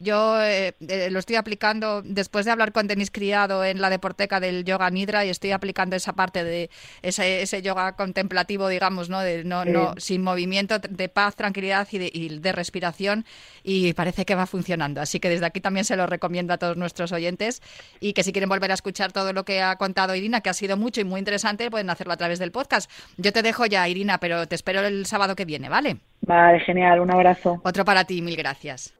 Yo 0.01 0.41
eh, 0.41 0.75
eh, 0.88 1.10
lo 1.12 1.20
estoy 1.20 1.36
aplicando 1.36 2.01
después 2.03 2.46
de 2.46 2.51
hablar 2.51 2.72
con 2.72 2.88
Denis 2.88 3.12
Criado 3.12 3.65
en 3.65 3.82
la 3.82 3.89
deporteca 3.89 4.39
del 4.39 4.63
yoga 4.63 4.89
nidra 4.89 5.25
y 5.25 5.29
estoy 5.29 5.51
aplicando 5.51 5.98
esa 5.98 6.13
parte 6.13 6.46
de 6.46 6.70
ese, 7.01 7.41
ese 7.41 7.62
yoga 7.62 7.98
contemplativo, 7.98 8.70
digamos, 8.70 9.10
¿no? 9.10 9.20
De, 9.20 9.44
no, 9.44 9.65
no 9.65 9.96
sin 9.98 10.24
movimiento, 10.24 10.79
de 10.79 11.10
paz, 11.10 11.36
tranquilidad 11.36 11.88
y 11.91 11.98
de, 11.98 12.10
y 12.13 12.39
de, 12.39 12.51
respiración 12.53 13.25
y 13.62 13.91
parece 13.94 14.24
que 14.24 14.36
va 14.36 14.46
funcionando. 14.46 15.01
Así 15.01 15.20
que 15.20 15.29
desde 15.29 15.46
aquí 15.46 15.60
también 15.60 15.84
se 15.84 15.98
lo 15.98 16.08
recomiendo 16.08 16.53
a 16.53 16.58
todos 16.58 16.77
nuestros 16.77 17.12
oyentes 17.12 17.62
y 18.00 18.13
que 18.13 18.24
si 18.24 18.32
quieren 18.32 18.50
volver 18.50 18.72
a 18.72 18.75
escuchar 18.75 19.12
todo 19.12 19.34
lo 19.34 19.44
que 19.44 19.62
ha 19.62 19.75
contado 19.75 20.15
Irina, 20.15 20.39
que 20.39 20.50
ha 20.50 20.53
sido 20.53 20.77
mucho 20.77 21.01
y 21.01 21.03
muy 21.03 21.20
interesante, 21.20 21.70
pueden 21.70 21.89
hacerlo 21.89 22.13
a 22.13 22.18
través 22.18 22.39
del 22.39 22.51
podcast. 22.51 22.89
Yo 23.18 23.34
te 23.34 23.41
dejo 23.41 23.65
ya, 23.65 23.88
Irina, 23.89 24.18
pero 24.20 24.48
te 24.48 24.56
espero 24.56 24.79
el 24.79 25.06
sábado 25.06 25.36
que 25.36 25.44
viene, 25.44 25.68
¿vale? 25.68 25.98
Vale, 26.22 26.60
genial. 26.62 27.01
Un 27.01 27.12
abrazo. 27.12 27.60
Otro 27.63 27.84
para 27.84 28.06
ti, 28.06 28.22
mil 28.22 28.38
gracias. 28.38 28.99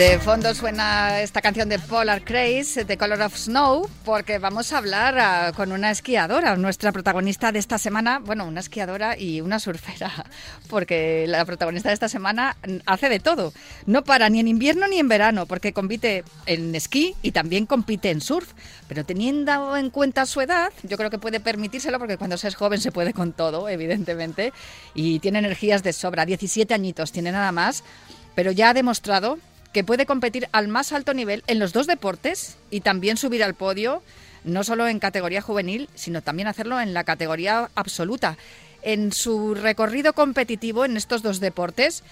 De 0.00 0.18
fondo 0.18 0.54
suena 0.54 1.20
esta 1.20 1.42
canción 1.42 1.68
de 1.68 1.78
Polar 1.78 2.24
Craze, 2.24 2.86
The 2.86 2.96
Color 2.96 3.20
of 3.20 3.36
Snow, 3.36 3.86
porque 4.02 4.38
vamos 4.38 4.72
a 4.72 4.78
hablar 4.78 5.50
uh, 5.50 5.54
con 5.54 5.72
una 5.72 5.90
esquiadora, 5.90 6.56
nuestra 6.56 6.90
protagonista 6.90 7.52
de 7.52 7.58
esta 7.58 7.76
semana, 7.76 8.18
bueno, 8.18 8.46
una 8.46 8.60
esquiadora 8.60 9.18
y 9.18 9.42
una 9.42 9.60
surfera, 9.60 10.10
porque 10.70 11.26
la 11.28 11.44
protagonista 11.44 11.90
de 11.90 11.92
esta 11.92 12.08
semana 12.08 12.56
hace 12.86 13.10
de 13.10 13.20
todo. 13.20 13.52
No 13.84 14.02
para 14.02 14.30
ni 14.30 14.40
en 14.40 14.48
invierno 14.48 14.88
ni 14.88 14.98
en 14.98 15.08
verano, 15.08 15.44
porque 15.44 15.74
compite 15.74 16.24
en 16.46 16.74
esquí 16.74 17.14
y 17.20 17.32
también 17.32 17.66
compite 17.66 18.08
en 18.10 18.22
surf, 18.22 18.54
pero 18.88 19.04
teniendo 19.04 19.76
en 19.76 19.90
cuenta 19.90 20.24
su 20.24 20.40
edad, 20.40 20.72
yo 20.82 20.96
creo 20.96 21.10
que 21.10 21.18
puede 21.18 21.40
permitírselo 21.40 21.98
porque 21.98 22.16
cuando 22.16 22.38
se 22.38 22.48
es 22.48 22.54
joven 22.54 22.80
se 22.80 22.90
puede 22.90 23.12
con 23.12 23.34
todo, 23.34 23.68
evidentemente, 23.68 24.54
y 24.94 25.18
tiene 25.18 25.40
energías 25.40 25.82
de 25.82 25.92
sobra, 25.92 26.24
17 26.24 26.72
añitos 26.72 27.12
tiene 27.12 27.32
nada 27.32 27.52
más, 27.52 27.84
pero 28.34 28.50
ya 28.50 28.70
ha 28.70 28.74
demostrado 28.74 29.38
que 29.72 29.84
puede 29.84 30.06
competir 30.06 30.48
al 30.52 30.68
más 30.68 30.92
alto 30.92 31.14
nivel 31.14 31.44
en 31.46 31.58
los 31.58 31.72
dos 31.72 31.86
deportes 31.86 32.58
y 32.70 32.80
también 32.80 33.16
subir 33.16 33.44
al 33.44 33.54
podio, 33.54 34.02
no 34.44 34.64
solo 34.64 34.88
en 34.88 34.98
categoría 34.98 35.42
juvenil, 35.42 35.88
sino 35.94 36.22
también 36.22 36.48
hacerlo 36.48 36.80
en 36.80 36.94
la 36.94 37.04
categoría 37.04 37.70
absoluta. 37.74 38.36
En 38.82 39.12
su 39.12 39.54
recorrido 39.54 40.12
competitivo 40.12 40.84
en 40.84 40.96
estos 40.96 41.22
dos 41.22 41.38
deportes, 41.38 42.02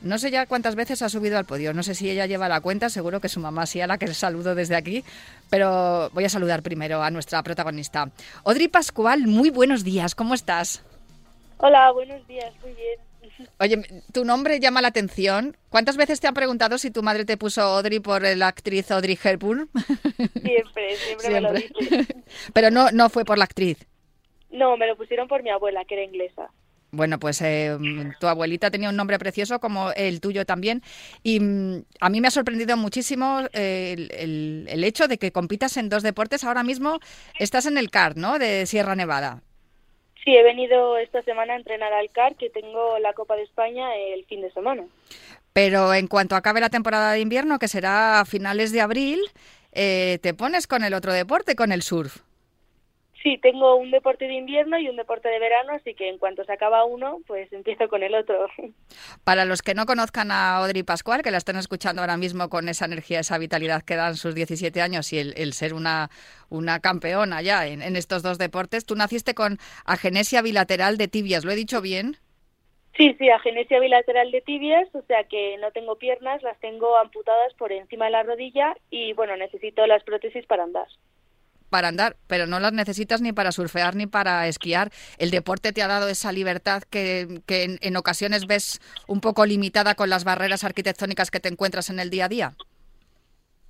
no 0.00 0.18
sé 0.18 0.30
ya 0.30 0.46
cuántas 0.46 0.76
veces 0.76 1.02
ha 1.02 1.08
subido 1.08 1.38
al 1.38 1.44
podio, 1.44 1.74
no 1.74 1.82
sé 1.82 1.94
si 1.94 2.08
ella 2.08 2.26
lleva 2.26 2.48
la 2.48 2.60
cuenta, 2.60 2.88
seguro 2.88 3.20
que 3.20 3.28
su 3.28 3.40
mamá 3.40 3.66
sí, 3.66 3.80
a 3.80 3.86
la 3.86 3.98
que 3.98 4.12
saludo 4.14 4.54
desde 4.54 4.76
aquí, 4.76 5.04
pero 5.50 6.10
voy 6.12 6.24
a 6.24 6.28
saludar 6.28 6.62
primero 6.62 7.02
a 7.02 7.10
nuestra 7.10 7.42
protagonista. 7.42 8.10
Odri 8.44 8.68
Pascual, 8.68 9.26
muy 9.26 9.50
buenos 9.50 9.82
días, 9.82 10.14
¿cómo 10.14 10.34
estás? 10.34 10.82
Hola, 11.56 11.90
buenos 11.90 12.24
días, 12.28 12.52
muy 12.62 12.72
bien. 12.74 13.07
Oye, 13.60 13.82
tu 14.12 14.24
nombre 14.24 14.60
llama 14.60 14.82
la 14.82 14.88
atención. 14.88 15.56
¿Cuántas 15.68 15.96
veces 15.96 16.20
te 16.20 16.26
han 16.26 16.34
preguntado 16.34 16.78
si 16.78 16.90
tu 16.90 17.02
madre 17.02 17.24
te 17.24 17.36
puso 17.36 17.62
Audrey 17.62 18.00
por 18.00 18.22
la 18.22 18.48
actriz 18.48 18.90
Audrey 18.90 19.18
Hepburn? 19.22 19.68
Siempre, 20.42 20.96
siempre, 20.96 21.30
me 21.30 21.40
lo 21.40 21.52
dice. 21.52 22.06
Pero 22.52 22.70
no, 22.70 22.90
no 22.92 23.08
fue 23.08 23.24
por 23.24 23.38
la 23.38 23.44
actriz. 23.44 23.86
No, 24.50 24.76
me 24.76 24.86
lo 24.86 24.96
pusieron 24.96 25.28
por 25.28 25.42
mi 25.42 25.50
abuela, 25.50 25.84
que 25.84 25.94
era 25.94 26.04
inglesa. 26.04 26.50
Bueno, 26.90 27.18
pues 27.18 27.42
eh, 27.42 27.76
tu 28.18 28.26
abuelita 28.28 28.70
tenía 28.70 28.88
un 28.88 28.96
nombre 28.96 29.18
precioso 29.18 29.60
como 29.60 29.92
el 29.92 30.20
tuyo 30.20 30.46
también. 30.46 30.82
Y 31.22 31.38
mm, 31.40 31.84
a 32.00 32.08
mí 32.08 32.20
me 32.20 32.28
ha 32.28 32.30
sorprendido 32.30 32.76
muchísimo 32.78 33.42
eh, 33.52 34.08
el, 34.10 34.66
el, 34.68 34.84
hecho 34.84 35.06
de 35.06 35.18
que 35.18 35.30
compitas 35.30 35.76
en 35.76 35.90
dos 35.90 36.02
deportes. 36.02 36.44
Ahora 36.44 36.62
mismo 36.62 36.98
estás 37.38 37.66
en 37.66 37.76
el 37.76 37.90
CAR, 37.90 38.16
¿no? 38.16 38.38
De 38.38 38.64
Sierra 38.64 38.96
Nevada. 38.96 39.42
Sí, 40.24 40.36
he 40.36 40.42
venido 40.42 40.98
esta 40.98 41.22
semana 41.22 41.54
a 41.54 41.56
entrenar 41.56 41.92
al 41.92 42.10
CAR, 42.10 42.34
que 42.36 42.50
tengo 42.50 42.98
la 42.98 43.12
Copa 43.12 43.36
de 43.36 43.42
España 43.42 43.94
el 43.96 44.24
fin 44.26 44.42
de 44.42 44.52
semana. 44.52 44.84
Pero 45.52 45.94
en 45.94 46.06
cuanto 46.06 46.36
acabe 46.36 46.60
la 46.60 46.70
temporada 46.70 47.12
de 47.12 47.20
invierno, 47.20 47.58
que 47.58 47.68
será 47.68 48.20
a 48.20 48.24
finales 48.24 48.72
de 48.72 48.80
abril, 48.80 49.20
eh, 49.72 50.18
te 50.22 50.34
pones 50.34 50.66
con 50.66 50.84
el 50.84 50.94
otro 50.94 51.12
deporte, 51.12 51.56
con 51.56 51.72
el 51.72 51.82
surf. 51.82 52.18
Sí, 53.22 53.36
tengo 53.38 53.74
un 53.74 53.90
deporte 53.90 54.26
de 54.26 54.34
invierno 54.34 54.78
y 54.78 54.88
un 54.88 54.94
deporte 54.94 55.28
de 55.28 55.40
verano, 55.40 55.72
así 55.72 55.94
que 55.94 56.08
en 56.08 56.18
cuanto 56.18 56.44
se 56.44 56.52
acaba 56.52 56.84
uno, 56.84 57.18
pues 57.26 57.52
empiezo 57.52 57.88
con 57.88 58.04
el 58.04 58.14
otro. 58.14 58.46
Para 59.24 59.44
los 59.44 59.60
que 59.60 59.74
no 59.74 59.86
conozcan 59.86 60.30
a 60.30 60.56
Audrey 60.58 60.84
Pascual, 60.84 61.22
que 61.22 61.32
la 61.32 61.38
están 61.38 61.56
escuchando 61.56 62.00
ahora 62.00 62.16
mismo 62.16 62.48
con 62.48 62.68
esa 62.68 62.84
energía, 62.84 63.20
esa 63.20 63.38
vitalidad 63.38 63.82
que 63.82 63.96
dan 63.96 64.14
sus 64.14 64.36
17 64.36 64.80
años 64.80 65.12
y 65.12 65.18
el, 65.18 65.52
ser 65.52 65.74
una, 65.74 66.10
una 66.48 66.78
campeona 66.78 67.42
ya 67.42 67.66
en, 67.66 67.82
en, 67.82 67.96
estos 67.96 68.22
dos 68.22 68.38
deportes, 68.38 68.86
tú 68.86 68.94
naciste 68.94 69.34
con 69.34 69.58
agenesia 69.84 70.40
bilateral 70.40 70.96
de 70.96 71.08
tibias, 71.08 71.44
¿lo 71.44 71.50
he 71.50 71.56
dicho 71.56 71.80
bien? 71.80 72.16
Sí, 72.96 73.14
sí, 73.18 73.28
agenesia 73.30 73.80
bilateral 73.80 74.30
de 74.30 74.42
tibias, 74.42 74.88
o 74.94 75.02
sea 75.02 75.24
que 75.24 75.56
no 75.58 75.72
tengo 75.72 75.96
piernas, 75.96 76.42
las 76.44 76.58
tengo 76.60 76.96
amputadas 76.98 77.52
por 77.54 77.72
encima 77.72 78.04
de 78.06 78.12
la 78.12 78.22
rodilla 78.22 78.76
y 78.90 79.12
bueno, 79.14 79.36
necesito 79.36 79.86
las 79.88 80.04
prótesis 80.04 80.46
para 80.46 80.62
andar 80.62 80.86
para 81.68 81.88
andar, 81.88 82.16
pero 82.26 82.46
no 82.46 82.60
las 82.60 82.72
necesitas 82.72 83.20
ni 83.20 83.32
para 83.32 83.52
surfear 83.52 83.94
ni 83.94 84.06
para 84.06 84.46
esquiar. 84.46 84.90
El 85.18 85.30
deporte 85.30 85.72
te 85.72 85.82
ha 85.82 85.88
dado 85.88 86.08
esa 86.08 86.32
libertad 86.32 86.82
que, 86.82 87.42
en, 87.48 87.96
ocasiones 87.96 88.46
ves 88.46 88.80
un 89.06 89.20
poco 89.20 89.46
limitada 89.46 89.94
con 89.94 90.10
las 90.10 90.24
barreras 90.24 90.64
arquitectónicas 90.64 91.30
que 91.30 91.40
te 91.40 91.48
encuentras 91.48 91.90
en 91.90 92.00
el 92.00 92.10
día 92.10 92.26
a 92.26 92.28
día. 92.28 92.52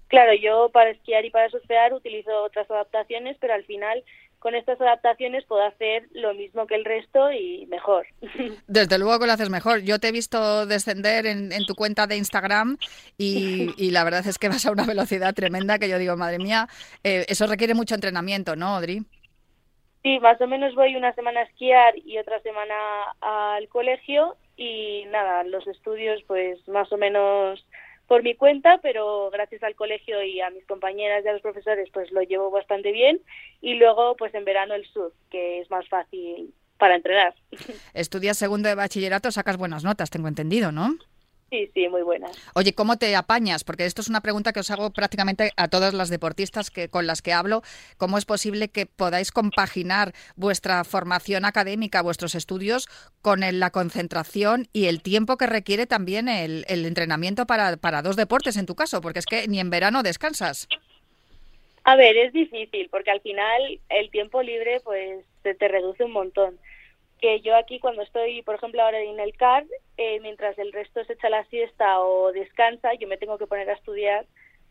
Claro, 0.09 0.33
yo 0.35 0.71
para 0.71 0.91
esquiar 0.91 1.25
y 1.25 1.31
para 1.31 1.51
surfear 1.51 1.93
utilizo 1.93 2.31
otras 2.43 2.71
adaptaciones, 2.71 3.37
pero 3.41 3.53
al 3.53 3.65
final 3.65 4.03
con 4.39 4.55
estas 4.55 4.81
adaptaciones 4.81 5.45
puedo 5.45 5.63
hacer 5.65 6.09
lo 6.13 6.35
mismo 6.35 6.67
que 6.67 6.77
el 6.77 6.85
resto 6.85 7.33
y 7.33 7.67
mejor. 7.67 8.07
Desde 8.67 8.99
luego 8.99 9.19
que 9.19 9.27
lo 9.27 9.33
haces 9.33 9.51
mejor. 9.51 9.81
Yo 9.83 9.99
te 9.99 10.09
he 10.09 10.13
visto 10.13 10.67
descender 10.67 11.27
en, 11.27 11.51
tu 11.67 11.75
cuenta 11.75 12.07
de 12.07 12.17
Instagram 12.17 12.79
y, 13.17 13.91
la 13.91 14.05
verdad 14.05 14.27
es 14.27 14.39
que 14.39 14.49
vas 14.49 14.65
a 14.67 14.71
una 14.71 14.85
velocidad 14.87 15.35
tremenda 15.35 15.79
que 15.79 15.89
yo 15.89 15.99
digo, 15.99 16.17
madre 16.17 16.39
mía, 16.39 16.69
eh, 17.05 17.27
eso 17.29 17.47
requiere 17.47 17.75
mucho 17.75 17.95
entrenamiento, 17.95 18.57
¿no, 18.57 18.77
Odri? 18.77 19.03
Sí, 20.03 20.19
más 20.21 20.41
o 20.41 20.47
menos 20.47 20.75
voy 20.75 20.95
una 20.97 21.13
semana 21.15 21.41
a 21.41 21.45
esquiar 21.45 21.95
y 21.99 22.19
otra 22.19 22.41
semana 22.41 22.75
al 23.21 23.69
colegio 23.69 24.37
y 24.57 25.05
nada, 25.11 25.45
los 25.45 25.67
estudios 25.67 26.23
pues 26.27 26.67
más 26.69 26.93
o 26.93 26.97
menos 26.97 27.65
por 28.09 28.23
mi 28.23 28.35
cuenta, 28.35 28.79
pero 28.79 29.31
gracias 29.31 29.63
al 29.63 29.77
colegio 29.77 30.23
y 30.25 30.41
a 30.41 30.51
mis 30.51 30.65
compañeras 30.65 31.25
y 31.25 31.29
a 31.29 31.33
los 31.35 31.43
profesores, 31.43 31.91
pues 31.93 32.11
lo 32.11 32.23
llevo 32.23 32.51
bastante 32.51 32.91
bien. 32.91 33.21
Y 33.61 33.75
luego, 33.75 34.17
pues 34.17 34.35
en 34.35 34.47
verano 34.47 34.75
el 34.75 34.87
surf, 34.87 35.13
que 35.31 35.61
es 35.61 35.71
más 35.71 35.87
fácil 35.89 36.53
para 36.79 36.97
entrenar. 36.97 37.35
Estudias 37.95 38.39
segundo 38.39 38.69
de 38.69 38.75
bachillerato, 38.75 39.31
sacas 39.31 39.59
buenas 39.59 39.85
notas, 39.85 40.11
tengo 40.11 40.27
entendido, 40.27 40.73
¿no? 40.73 40.97
Sí, 41.51 41.71
sí, 41.73 41.89
muy 41.89 42.03
buena. 42.03 42.29
Oye, 42.55 42.75
¿cómo 42.75 42.99
te 42.99 43.17
apañas? 43.17 43.65
Porque 43.65 43.87
esto 43.87 44.03
es 44.03 44.09
una 44.09 44.21
pregunta 44.21 44.53
que 44.53 44.61
os 44.61 44.71
hago 44.71 44.91
prácticamente 44.91 45.53
a 45.57 45.69
todas 45.69 45.95
las 45.95 46.11
deportistas 46.11 46.71
que, 46.71 46.91
con 46.91 47.07
las 47.07 47.23
que 47.23 47.33
hablo. 47.33 47.63
¿Cómo 47.97 48.19
es 48.19 48.27
posible 48.27 48.69
que 48.69 48.85
podáis 48.85 49.33
compaginar 49.33 50.13
vuestra 50.37 50.85
formación 50.85 51.47
académica, 51.47 52.03
vuestros 52.03 52.35
estudios, 52.35 52.87
con 53.23 53.41
la 53.41 53.71
concentración 53.71 54.69
y 54.75 54.87
el 54.87 55.03
tiempo 55.03 55.39
que 55.39 55.47
requiere 55.47 55.87
también 55.87 56.29
el, 56.29 56.67
entrenamiento 56.69 57.47
para, 57.47 57.79
para 57.79 58.03
dos 58.03 58.17
deportes, 58.17 58.59
en 58.59 58.67
tu 58.67 58.75
caso? 58.75 59.01
Porque 59.01 59.21
es 59.21 59.27
que 59.27 59.49
ni 59.49 59.59
en 59.59 59.71
verano 59.71 60.03
descansas. 60.03 60.69
A 61.85 61.97
ver, 61.97 62.15
es 62.19 62.35
difícil, 62.35 62.89
porque 62.91 63.11
al 63.11 63.23
final 63.23 63.81
el 63.89 64.11
tiempo 64.11 64.43
libre 64.43 64.81
pues 64.85 65.25
se 65.43 65.55
te 65.55 65.69
reduce 65.69 66.05
un 66.05 66.13
montón 66.13 66.59
que 67.19 67.41
yo 67.41 67.57
aquí 67.57 67.79
cuando 67.79 68.03
estoy, 68.03 68.43
por 68.43 68.55
ejemplo, 68.55 68.83
ahora 68.83 69.01
en 69.01 69.21
el 69.21 69.37
CAR, 69.37 69.65
eh, 69.97 70.21
mientras 70.21 70.59
el 70.59 70.73
resto 70.73 71.05
se 71.05 71.15
echa 71.15 71.29
la 71.29 71.45
siesta 71.47 72.01
o 72.01 72.33
descansa, 72.33 72.95
yo 72.95 73.09
me 73.09 73.17
tengo 73.17 73.39
que 73.39 73.47
poner 73.47 73.69
a 73.71 73.75
estudiar, 73.75 74.27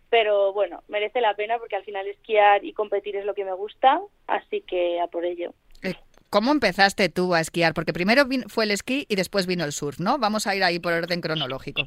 pero 0.10 0.54
bueno, 0.54 0.84
merece 0.88 1.22
la 1.22 1.36
pena 1.36 1.58
porque 1.58 1.76
al 1.76 1.84
final 1.84 2.08
esquiar 2.08 2.64
y 2.64 2.74
competir 2.74 3.16
es 3.16 3.26
lo 3.26 3.34
que 3.34 3.46
me 3.46 3.54
gusta, 3.54 4.00
así 4.28 4.62
que 4.62 5.00
a 5.00 5.08
por 5.08 5.26
ello. 5.26 5.54
Eh, 5.84 5.96
¿Cómo 6.30 6.52
empezaste 6.52 7.10
tú 7.10 7.34
a 7.34 7.42
esquiar? 7.42 7.74
Porque 7.74 7.94
primero 7.94 8.24
fue 8.48 8.66
el 8.66 8.72
esquí 8.72 9.06
y 9.10 9.16
después 9.16 9.48
vino 9.48 9.64
el 9.64 9.72
surf, 9.72 10.00
¿no? 10.00 10.18
Vamos 10.18 10.48
a 10.48 10.56
ir 10.56 10.64
ahí 10.64 10.80
por 10.80 10.94
orden 10.94 11.22
cronológico. 11.22 11.84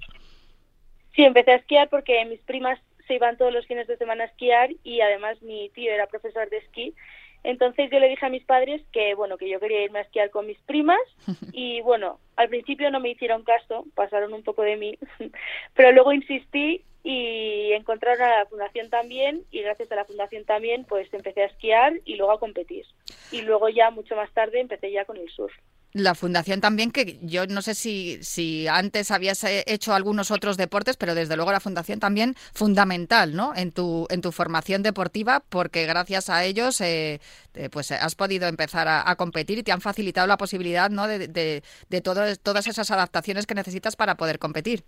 Sí, 1.14 1.24
empecé 1.24 1.52
a 1.52 1.56
esquiar 1.56 1.88
porque 1.88 2.24
mis 2.26 2.40
primas 2.40 2.78
se 3.06 3.14
iban 3.14 3.36
todos 3.36 3.52
los 3.52 3.66
fines 3.66 3.88
de 3.88 3.96
semana 3.96 4.24
a 4.24 4.26
esquiar 4.28 4.70
y 4.84 5.00
además 5.00 5.42
mi 5.42 5.68
tío 5.70 5.92
era 5.92 6.06
profesor 6.06 6.48
de 6.48 6.58
esquí 6.58 6.94
entonces 7.44 7.90
yo 7.90 7.98
le 7.98 8.08
dije 8.08 8.26
a 8.26 8.30
mis 8.30 8.44
padres 8.44 8.82
que 8.92 9.14
bueno 9.14 9.36
que 9.38 9.48
yo 9.48 9.60
quería 9.60 9.84
irme 9.84 10.00
a 10.00 10.02
esquiar 10.02 10.30
con 10.30 10.46
mis 10.46 10.58
primas 10.60 11.00
y 11.52 11.80
bueno 11.80 12.18
al 12.36 12.48
principio 12.48 12.90
no 12.90 13.00
me 13.00 13.10
hicieron 13.10 13.44
caso, 13.44 13.84
pasaron 13.94 14.32
un 14.32 14.42
poco 14.42 14.62
de 14.62 14.76
mí, 14.76 14.98
pero 15.74 15.92
luego 15.92 16.12
insistí 16.12 16.84
y 17.02 17.72
encontraron 17.72 18.22
a 18.22 18.38
la 18.40 18.46
fundación 18.46 18.90
también 18.90 19.42
y 19.50 19.62
gracias 19.62 19.90
a 19.90 19.96
la 19.96 20.04
fundación 20.04 20.44
también 20.44 20.84
pues 20.84 21.12
empecé 21.14 21.42
a 21.42 21.46
esquiar 21.46 21.94
y 22.04 22.16
luego 22.16 22.32
a 22.32 22.40
competir 22.40 22.84
y 23.32 23.42
luego 23.42 23.68
ya 23.68 23.90
mucho 23.90 24.16
más 24.16 24.30
tarde 24.32 24.60
empecé 24.60 24.90
ya 24.90 25.04
con 25.04 25.16
el 25.16 25.28
surf. 25.30 25.52
La 25.92 26.14
fundación 26.14 26.60
también, 26.60 26.92
que 26.92 27.18
yo 27.20 27.46
no 27.48 27.62
sé 27.62 27.74
si, 27.74 28.22
si 28.22 28.68
antes 28.68 29.10
habías 29.10 29.42
eh, 29.42 29.64
hecho 29.66 29.92
algunos 29.92 30.30
otros 30.30 30.56
deportes, 30.56 30.96
pero 30.96 31.16
desde 31.16 31.34
luego 31.34 31.50
la 31.50 31.58
fundación 31.58 31.98
también 31.98 32.34
fundamental, 32.54 33.34
¿no? 33.34 33.52
En 33.56 33.72
tu, 33.72 34.06
en 34.08 34.20
tu 34.20 34.30
formación 34.30 34.84
deportiva, 34.84 35.42
porque 35.48 35.86
gracias 35.86 36.30
a 36.30 36.44
ellos 36.44 36.80
eh, 36.80 37.20
eh, 37.54 37.68
pues 37.70 37.90
has 37.90 38.14
podido 38.14 38.46
empezar 38.46 38.86
a, 38.88 39.16
competir 39.16 39.58
y 39.58 39.62
te 39.64 39.72
han 39.72 39.80
facilitado 39.80 40.28
la 40.28 40.36
posibilidad, 40.36 40.90
¿no? 40.90 41.08
De, 41.08 41.26
de, 41.26 41.62
de 41.88 42.00
todas 42.00 42.66
esas 42.68 42.90
adaptaciones 42.92 43.46
que 43.46 43.56
necesitas 43.56 43.96
para 43.96 44.14
poder 44.14 44.38
competir. 44.38 44.84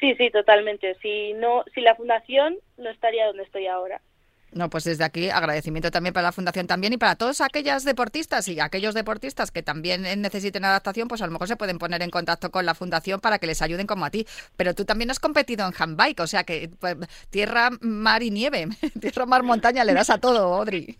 Sí, 0.00 0.14
sí, 0.16 0.30
totalmente. 0.30 0.96
Si 1.00 1.32
no, 1.32 1.64
si 1.74 1.80
la 1.80 1.94
fundación 1.94 2.56
no 2.76 2.90
estaría 2.90 3.26
donde 3.26 3.44
estoy 3.44 3.68
ahora. 3.68 4.02
No, 4.54 4.70
pues 4.70 4.84
desde 4.84 5.02
aquí 5.02 5.30
agradecimiento 5.30 5.90
también 5.90 6.12
para 6.12 6.28
la 6.28 6.32
Fundación 6.32 6.68
también 6.68 6.92
y 6.92 6.96
para 6.96 7.16
todos 7.16 7.40
aquellas 7.40 7.84
deportistas 7.84 8.46
y 8.46 8.60
aquellos 8.60 8.94
deportistas 8.94 9.50
que 9.50 9.64
también 9.64 10.02
necesiten 10.22 10.64
adaptación, 10.64 11.08
pues 11.08 11.22
a 11.22 11.26
lo 11.26 11.32
mejor 11.32 11.48
se 11.48 11.56
pueden 11.56 11.78
poner 11.78 12.02
en 12.02 12.10
contacto 12.10 12.52
con 12.52 12.64
la 12.64 12.74
Fundación 12.74 13.20
para 13.20 13.40
que 13.40 13.48
les 13.48 13.62
ayuden 13.62 13.88
como 13.88 14.04
a 14.04 14.10
ti. 14.10 14.26
Pero 14.56 14.72
tú 14.72 14.84
también 14.84 15.10
has 15.10 15.18
competido 15.18 15.66
en 15.66 15.74
handbike, 15.76 16.20
o 16.20 16.28
sea 16.28 16.44
que 16.44 16.70
pues, 16.78 16.96
tierra, 17.30 17.70
mar 17.80 18.22
y 18.22 18.30
nieve, 18.30 18.68
tierra, 19.00 19.26
mar, 19.26 19.42
montaña, 19.42 19.84
le 19.84 19.92
das 19.92 20.10
a 20.10 20.20
todo, 20.20 20.54
Audrey. 20.54 20.96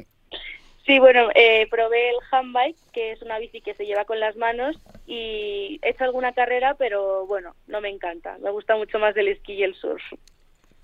Sí, 0.85 0.99
bueno, 0.99 1.29
eh, 1.35 1.69
probé 1.71 2.11
el 2.11 2.17
handbike, 2.33 2.77
que 2.93 3.13
es 3.13 3.23
una 3.23 3.39
bici 3.39 3.61
que 3.61 3.75
se 3.75 3.87
lleva 3.87 4.05
con 4.05 4.19
las 4.19 4.37
manos, 4.37 4.77
y 5.07 5.79
he 5.83 5.91
hecho 5.91 6.05
alguna 6.05 6.33
carrera, 6.33 6.75
pero 6.75 7.25
bueno, 7.27 7.55
no 7.69 7.81
me 7.81 7.89
encanta. 7.89 8.37
Me 8.43 8.51
gusta 8.51 8.77
mucho 8.77 8.99
más 8.99 9.17
el 9.17 9.29
esquí 9.29 9.55
y 9.55 9.63
el 9.63 9.75
surf. 9.77 10.03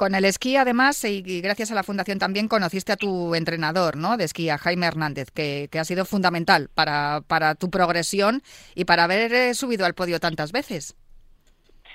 Con 0.01 0.15
el 0.15 0.25
esquí, 0.25 0.57
además, 0.57 1.05
y 1.05 1.43
gracias 1.43 1.71
a 1.71 1.75
la 1.75 1.83
Fundación 1.83 2.19
también 2.19 2.49
conociste 2.49 2.91
a 2.91 2.97
tu 2.97 3.35
entrenador 3.35 3.99
¿no? 3.99 4.17
de 4.17 4.25
esquí, 4.25 4.49
a 4.49 4.57
Jaime 4.57 4.87
Hernández, 4.87 5.29
que, 5.31 5.69
ha 5.79 5.85
sido 5.85 6.07
fundamental 6.07 6.71
para, 6.75 7.21
para, 7.29 7.55
tu 7.55 7.69
progresión 7.69 8.41
y 8.75 8.87
para 8.87 9.05
haber 9.05 9.31
eh, 9.35 9.53
subido 9.53 9.85
al 9.85 9.93
podio 9.93 10.19
tantas 10.19 10.53
veces. 10.53 10.97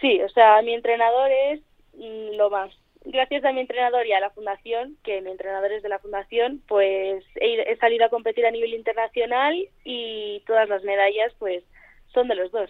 Sí, 0.01 0.21
o 0.21 0.29
sea, 0.29 0.61
mi 0.61 0.75
entrenador 0.75 1.31
es 1.49 1.61
mm, 1.95 2.37
lo 2.37 2.51
más. 2.51 2.69
Gracias 3.05 3.43
a 3.43 3.51
mi 3.51 3.61
entrenador 3.61 4.05
y 4.05 4.13
a 4.13 4.19
la 4.19 4.29
Fundación, 4.29 4.97
que 5.03 5.21
mi 5.21 5.31
entrenador 5.31 5.71
es 5.71 5.81
de 5.81 5.89
la 5.89 5.97
Fundación, 5.97 6.61
pues 6.67 7.25
he 7.41 7.75
salido 7.77 8.05
a 8.05 8.09
competir 8.09 8.45
a 8.45 8.51
nivel 8.51 8.75
internacional 8.75 9.67
y 9.83 10.43
todas 10.45 10.69
las 10.69 10.83
medallas 10.83 11.33
pues 11.39 11.63
son 12.13 12.27
de 12.27 12.35
los 12.35 12.51
dos. 12.51 12.69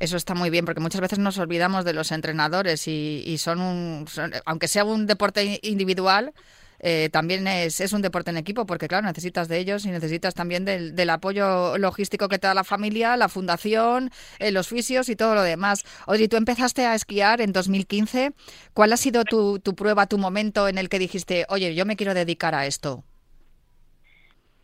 Eso 0.00 0.16
está 0.16 0.34
muy 0.34 0.50
bien, 0.50 0.64
porque 0.64 0.80
muchas 0.80 1.00
veces 1.00 1.18
nos 1.18 1.38
olvidamos 1.38 1.84
de 1.84 1.92
los 1.92 2.10
entrenadores 2.12 2.88
y, 2.88 3.36
son, 3.38 3.60
un, 3.60 4.06
aunque 4.44 4.68
sea 4.68 4.84
un 4.84 5.06
deporte 5.06 5.60
individual, 5.62 6.32
eh, 6.80 7.08
también 7.10 7.46
es, 7.46 7.80
es, 7.80 7.92
un 7.92 8.02
deporte 8.02 8.30
en 8.30 8.36
equipo, 8.36 8.66
porque 8.66 8.88
claro, 8.88 9.06
necesitas 9.06 9.48
de 9.48 9.58
ellos 9.58 9.86
y 9.86 9.90
necesitas 9.90 10.34
también 10.34 10.64
del, 10.64 11.10
apoyo 11.10 11.78
logístico 11.78 12.28
que 12.28 12.38
te 12.38 12.46
da 12.46 12.54
la 12.54 12.64
familia, 12.64 13.16
la 13.16 13.28
fundación, 13.28 14.10
eh, 14.38 14.50
los 14.50 14.68
fisios 14.68 15.08
y 15.08 15.16
todo 15.16 15.34
lo 15.34 15.42
demás. 15.42 15.84
Odri, 16.06 16.28
tú 16.28 16.36
empezaste 16.36 16.84
a 16.84 16.94
esquiar 16.94 17.40
en 17.40 17.52
2015. 17.52 18.32
¿Cuál 18.74 18.92
ha 18.92 18.96
sido 18.96 19.24
tu, 19.24 19.60
tu 19.60 19.74
prueba, 19.74 20.06
tu 20.06 20.18
momento 20.18 20.68
en 20.68 20.76
el 20.76 20.88
que 20.88 20.98
dijiste, 20.98 21.46
oye, 21.48 21.74
yo 21.74 21.86
me 21.86 21.96
quiero 21.96 22.12
dedicar 22.12 22.54
a 22.54 22.66
esto? 22.66 23.04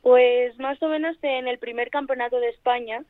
Pues 0.03 0.59
más 0.59 0.83
o 0.83 0.89
menos 0.89 1.17
en 1.23 1.47
el 1.47 1.59
primer 1.59 1.91
campeonato 1.91 2.41
de 2.41 2.49
España, 2.49 3.03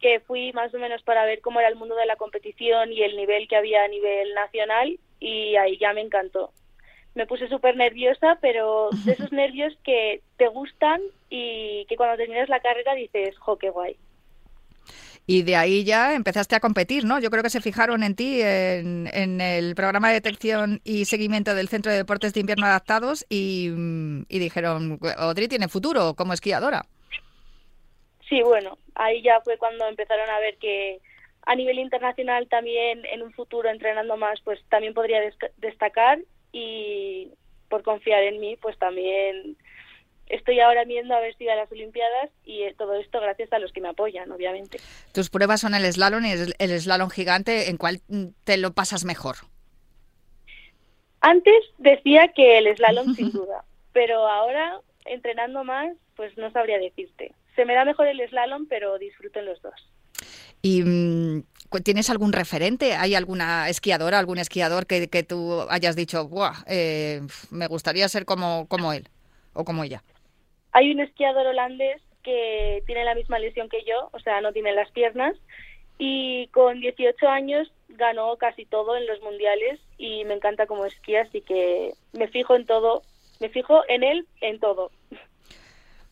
que 0.00 0.20
fui 0.20 0.52
más 0.52 0.72
o 0.74 0.78
menos 0.78 1.02
para 1.02 1.24
ver 1.24 1.40
cómo 1.40 1.60
era 1.60 1.68
el 1.68 1.76
mundo 1.76 1.94
de 1.96 2.06
la 2.06 2.16
competición 2.16 2.92
y 2.92 3.02
el 3.02 3.16
nivel 3.16 3.48
que 3.48 3.56
había 3.56 3.84
a 3.84 3.88
nivel 3.88 4.34
nacional 4.34 4.98
y 5.20 5.56
ahí 5.56 5.78
ya 5.78 5.92
me 5.92 6.02
encantó. 6.02 6.52
Me 7.14 7.26
puse 7.26 7.48
súper 7.48 7.76
nerviosa, 7.76 8.38
pero 8.40 8.90
de 9.04 9.12
esos 9.12 9.32
nervios 9.32 9.72
que 9.84 10.20
te 10.36 10.48
gustan 10.48 11.00
y 11.30 11.86
que 11.86 11.96
cuando 11.96 12.16
terminas 12.16 12.48
la 12.48 12.60
carrera 12.60 12.94
dices, 12.94 13.36
jo, 13.38 13.56
qué 13.56 13.70
guay. 13.70 13.96
Y 15.28 15.42
de 15.42 15.56
ahí 15.56 15.82
ya 15.82 16.14
empezaste 16.14 16.54
a 16.54 16.60
competir, 16.60 17.04
¿no? 17.04 17.18
Yo 17.18 17.30
creo 17.30 17.42
que 17.42 17.50
se 17.50 17.60
fijaron 17.60 18.04
en 18.04 18.14
ti 18.14 18.40
en, 18.42 19.10
en 19.12 19.40
el 19.40 19.74
programa 19.74 20.08
de 20.08 20.14
detección 20.14 20.80
y 20.84 21.06
seguimiento 21.06 21.54
del 21.56 21.68
Centro 21.68 21.90
de 21.90 21.98
Deportes 21.98 22.32
de 22.32 22.40
Invierno 22.40 22.66
Adaptados 22.66 23.26
y, 23.28 23.72
y 24.28 24.38
dijeron, 24.38 25.00
Odri 25.18 25.48
tiene 25.48 25.66
futuro 25.66 26.14
como 26.14 26.32
esquiadora. 26.32 26.86
Sí, 28.28 28.42
bueno, 28.42 28.78
ahí 28.94 29.22
ya 29.22 29.40
fue 29.42 29.56
cuando 29.56 29.86
empezaron 29.86 30.28
a 30.30 30.40
ver 30.40 30.56
que 30.58 31.00
a 31.42 31.54
nivel 31.54 31.78
internacional 31.78 32.48
también 32.48 33.04
en 33.06 33.22
un 33.22 33.32
futuro 33.32 33.70
entrenando 33.70 34.16
más 34.16 34.40
pues 34.42 34.60
también 34.68 34.94
podría 34.94 35.20
destacar 35.58 36.18
y 36.52 37.30
por 37.68 37.82
confiar 37.82 38.24
en 38.24 38.40
mí 38.40 38.56
pues 38.56 38.76
también 38.78 39.56
estoy 40.28 40.58
ahora 40.58 40.84
viendo 40.84 41.14
a 41.14 41.20
ver 41.20 41.36
si 41.36 41.48
a 41.48 41.54
las 41.54 41.70
Olimpiadas 41.70 42.30
y 42.44 42.62
eh, 42.62 42.74
todo 42.76 42.94
esto 42.94 43.20
gracias 43.20 43.52
a 43.52 43.60
los 43.60 43.72
que 43.72 43.80
me 43.80 43.88
apoyan, 43.88 44.30
obviamente. 44.32 44.78
Tus 45.12 45.30
pruebas 45.30 45.60
son 45.60 45.74
el 45.74 45.84
slalom 45.92 46.24
y 46.24 46.32
el 46.32 46.80
slalom 46.80 47.10
gigante, 47.10 47.70
¿en 47.70 47.76
cuál 47.76 48.00
te 48.42 48.56
lo 48.56 48.72
pasas 48.72 49.04
mejor? 49.04 49.36
Antes 51.20 51.54
decía 51.78 52.32
que 52.34 52.58
el 52.58 52.76
slalom 52.76 53.06
sin 53.14 53.30
duda, 53.30 53.64
pero 53.92 54.26
ahora 54.26 54.80
entrenando 55.04 55.62
más 55.62 55.94
pues 56.16 56.36
no 56.36 56.50
sabría 56.50 56.78
decirte 56.78 57.32
se 57.56 57.64
me 57.64 57.74
da 57.74 57.84
mejor 57.84 58.06
el 58.06 58.20
slalom, 58.28 58.66
pero 58.68 58.98
disfruto 58.98 59.40
en 59.40 59.46
los 59.46 59.60
dos. 59.62 59.74
¿Y 60.62 60.82
mm, 60.82 61.42
tienes 61.82 62.10
algún 62.10 62.32
referente? 62.32 62.94
¿Hay 62.94 63.14
alguna 63.14 63.68
esquiadora, 63.68 64.18
algún 64.18 64.38
esquiador 64.38 64.86
que, 64.86 65.08
que 65.08 65.22
tú 65.22 65.62
hayas 65.68 65.96
dicho, 65.96 66.28
eh, 66.68 67.20
me 67.50 67.66
gustaría 67.66 68.08
ser 68.08 68.24
como, 68.24 68.66
como 68.68 68.92
él 68.92 69.08
o 69.52 69.64
como 69.64 69.84
ella? 69.84 70.02
Hay 70.72 70.92
un 70.92 71.00
esquiador 71.00 71.46
holandés 71.46 72.02
que 72.22 72.82
tiene 72.86 73.04
la 73.04 73.14
misma 73.14 73.38
lesión 73.38 73.68
que 73.68 73.84
yo, 73.84 74.10
o 74.12 74.18
sea, 74.20 74.40
no 74.40 74.52
tiene 74.52 74.72
las 74.72 74.90
piernas, 74.90 75.36
y 75.98 76.48
con 76.48 76.80
18 76.80 77.28
años 77.28 77.70
ganó 77.88 78.36
casi 78.36 78.66
todo 78.66 78.96
en 78.96 79.06
los 79.06 79.20
mundiales 79.22 79.80
y 79.96 80.24
me 80.24 80.34
encanta 80.34 80.66
como 80.66 80.84
esquía, 80.84 81.22
así 81.22 81.40
que 81.40 81.92
me 82.12 82.28
fijo 82.28 82.54
en 82.54 82.66
todo, 82.66 83.02
me 83.40 83.48
fijo 83.48 83.82
en 83.88 84.02
él 84.02 84.26
en 84.40 84.60
todo. 84.60 84.90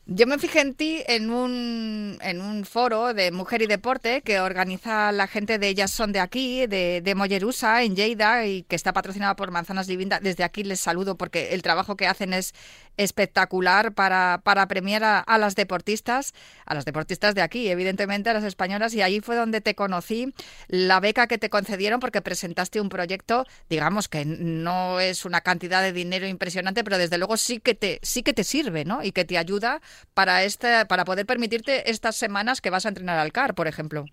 Yo 0.07 0.27
me 0.27 0.37
fijé 0.37 0.61
en 0.61 0.75
ti 0.75 1.03
en 1.07 1.31
un, 1.31 2.19
en 2.21 2.39
un 2.39 2.63
foro 2.63 3.15
de 3.15 3.31
mujer 3.31 3.63
y 3.63 3.65
deporte 3.67 4.21
que 4.21 4.39
organiza 4.39 5.11
la 5.11 5.25
gente 5.25 5.57
de 5.57 5.67
Ellas 5.69 5.89
Son 5.89 6.11
de 6.11 6.19
aquí, 6.19 6.67
de, 6.67 7.01
de 7.01 7.15
Mollerusa, 7.15 7.81
en 7.81 7.95
Lleida, 7.95 8.45
y 8.45 8.61
que 8.63 8.75
está 8.75 8.93
patrocinada 8.93 9.35
por 9.35 9.49
Manzanas 9.49 9.87
Divinda. 9.87 10.19
Desde 10.19 10.43
aquí 10.43 10.63
les 10.63 10.79
saludo 10.79 11.17
porque 11.17 11.55
el 11.55 11.63
trabajo 11.63 11.95
que 11.95 12.05
hacen 12.05 12.33
es 12.33 12.53
espectacular 12.97 13.93
para, 13.93 14.41
para 14.43 14.67
premiar 14.67 15.03
a, 15.03 15.37
las 15.37 15.55
deportistas, 15.55 16.33
a 16.65 16.73
las 16.73 16.85
deportistas 16.85 17.35
de 17.35 17.41
aquí, 17.41 17.69
evidentemente 17.69 18.29
a 18.29 18.33
las 18.33 18.43
españolas, 18.43 18.93
y 18.93 19.01
ahí 19.01 19.19
fue 19.19 19.35
donde 19.35 19.61
te 19.61 19.75
conocí, 19.75 20.33
la 20.67 20.99
beca 20.99 21.27
que 21.27 21.37
te 21.37 21.49
concedieron 21.49 21.99
porque 21.99 22.21
presentaste 22.21 22.81
un 22.81 22.89
proyecto, 22.89 23.45
digamos 23.69 24.07
que 24.07 24.25
no 24.25 24.99
es 24.99 25.25
una 25.25 25.41
cantidad 25.41 25.81
de 25.81 25.93
dinero 25.93 26.27
impresionante, 26.27 26.83
pero 26.83 26.97
desde 26.97 27.17
luego 27.17 27.37
sí 27.37 27.59
que 27.59 27.75
te, 27.75 27.99
sí 28.01 28.23
que 28.23 28.33
te 28.33 28.43
sirve, 28.43 28.85
¿no? 28.85 29.03
Y 29.03 29.11
que 29.11 29.25
te 29.25 29.37
ayuda 29.37 29.81
para, 30.13 30.43
este, 30.43 30.85
para 30.85 31.05
poder 31.05 31.25
permitirte 31.25 31.89
estas 31.89 32.15
semanas 32.15 32.61
que 32.61 32.69
vas 32.69 32.85
a 32.85 32.89
entrenar 32.89 33.19
al 33.19 33.31
CAR, 33.31 33.55
por 33.55 33.67
ejemplo. 33.67 34.05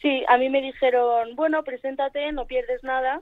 Sí, 0.00 0.24
a 0.28 0.38
mí 0.38 0.48
me 0.48 0.62
dijeron, 0.62 1.36
bueno, 1.36 1.62
preséntate, 1.62 2.32
no 2.32 2.46
pierdes 2.46 2.82
nada. 2.82 3.20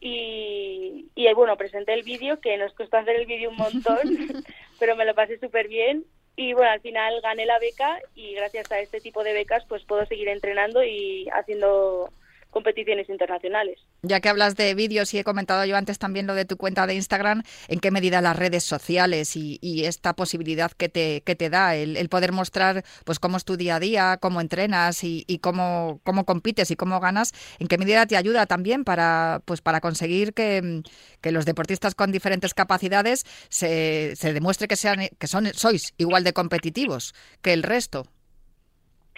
Y, 0.00 1.10
y 1.14 1.34
bueno, 1.34 1.56
presenté 1.56 1.94
el 1.94 2.02
vídeo, 2.02 2.40
que 2.40 2.56
nos 2.56 2.72
costó 2.74 2.98
hacer 2.98 3.16
el 3.16 3.26
vídeo 3.26 3.50
un 3.50 3.56
montón, 3.56 3.98
pero 4.78 4.96
me 4.96 5.04
lo 5.04 5.14
pasé 5.14 5.38
súper 5.38 5.68
bien. 5.68 6.04
Y 6.36 6.52
bueno, 6.52 6.70
al 6.70 6.80
final 6.80 7.20
gané 7.20 7.46
la 7.46 7.58
beca 7.58 7.98
y 8.14 8.34
gracias 8.34 8.70
a 8.70 8.78
este 8.78 9.00
tipo 9.00 9.24
de 9.24 9.32
becas 9.32 9.64
pues 9.68 9.84
puedo 9.84 10.06
seguir 10.06 10.28
entrenando 10.28 10.84
y 10.84 11.28
haciendo 11.32 12.12
competiciones 12.50 13.08
internacionales. 13.08 13.78
Ya 14.02 14.20
que 14.20 14.28
hablas 14.28 14.56
de 14.56 14.74
vídeos 14.74 15.12
y 15.12 15.18
he 15.18 15.24
comentado 15.24 15.64
yo 15.64 15.76
antes 15.76 15.98
también 15.98 16.26
lo 16.26 16.34
de 16.34 16.44
tu 16.44 16.56
cuenta 16.56 16.86
de 16.86 16.94
Instagram, 16.94 17.42
¿en 17.68 17.80
qué 17.80 17.90
medida 17.90 18.20
las 18.20 18.36
redes 18.36 18.64
sociales 18.64 19.36
y, 19.36 19.58
esta 19.88 20.14
posibilidad 20.14 20.72
que 20.72 20.88
te, 20.88 21.50
da 21.50 21.76
el, 21.76 22.08
poder 22.08 22.32
mostrar 22.32 22.84
pues 23.04 23.18
cómo 23.18 23.36
es 23.36 23.44
tu 23.44 23.56
día 23.56 23.76
a 23.76 23.80
día, 23.80 24.18
cómo 24.20 24.40
entrenas 24.40 25.02
y, 25.04 25.24
cómo, 25.40 26.00
compites 26.26 26.70
y 26.70 26.76
cómo 26.76 27.00
ganas, 27.00 27.32
en 27.58 27.68
qué 27.68 27.78
medida 27.78 28.06
te 28.06 28.16
ayuda 28.16 28.46
también 28.46 28.84
para, 28.84 29.40
pues 29.44 29.60
para 29.60 29.80
conseguir 29.80 30.34
que, 30.34 30.82
que 31.20 31.32
los 31.32 31.44
deportistas 31.44 31.94
con 31.94 32.12
diferentes 32.12 32.54
capacidades 32.54 33.24
se, 33.48 34.14
se 34.16 34.32
demuestre 34.32 34.68
que, 34.68 34.76
sean, 34.76 35.08
que 35.18 35.26
son, 35.26 35.46
sois 35.54 35.94
igual 35.96 36.24
de 36.24 36.32
competitivos 36.32 37.14
que 37.40 37.52
el 37.52 37.62
resto? 37.62 38.04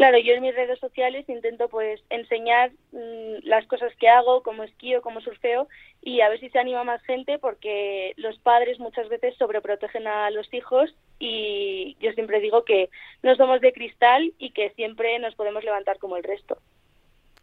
Claro, 0.01 0.17
yo 0.17 0.33
en 0.33 0.41
mis 0.41 0.55
redes 0.55 0.79
sociales 0.79 1.29
intento 1.29 1.69
pues 1.69 2.03
enseñar 2.09 2.71
mm, 2.93 3.41
las 3.43 3.67
cosas 3.67 3.95
que 3.97 4.09
hago, 4.09 4.43
como 4.43 4.63
esquío, 4.63 5.03
como 5.03 5.21
surfeo 5.21 5.69
y 6.01 6.23
a 6.23 6.31
ver 6.31 6.41
si 6.41 6.49
se 6.49 6.59
anima 6.59 6.85
más 6.85 7.03
gente 7.03 7.39
porque 7.39 8.15
los 8.17 8.39
padres 8.39 8.79
muchas 8.79 9.11
veces 9.11 9.37
sobreprotegen 9.37 10.07
a 10.07 10.31
los 10.31 10.55
hijos 10.55 10.95
y 11.19 11.99
yo 12.01 12.13
siempre 12.13 12.41
digo 12.41 12.65
que 12.65 12.89
no 13.23 13.37
somos 13.37 13.61
de 13.61 13.75
cristal 13.75 14.33
y 14.39 14.53
que 14.53 14.71
siempre 14.71 15.19
nos 15.19 15.35
podemos 15.35 15.65
levantar 15.65 15.99
como 15.99 16.17
el 16.17 16.25
resto. 16.25 16.57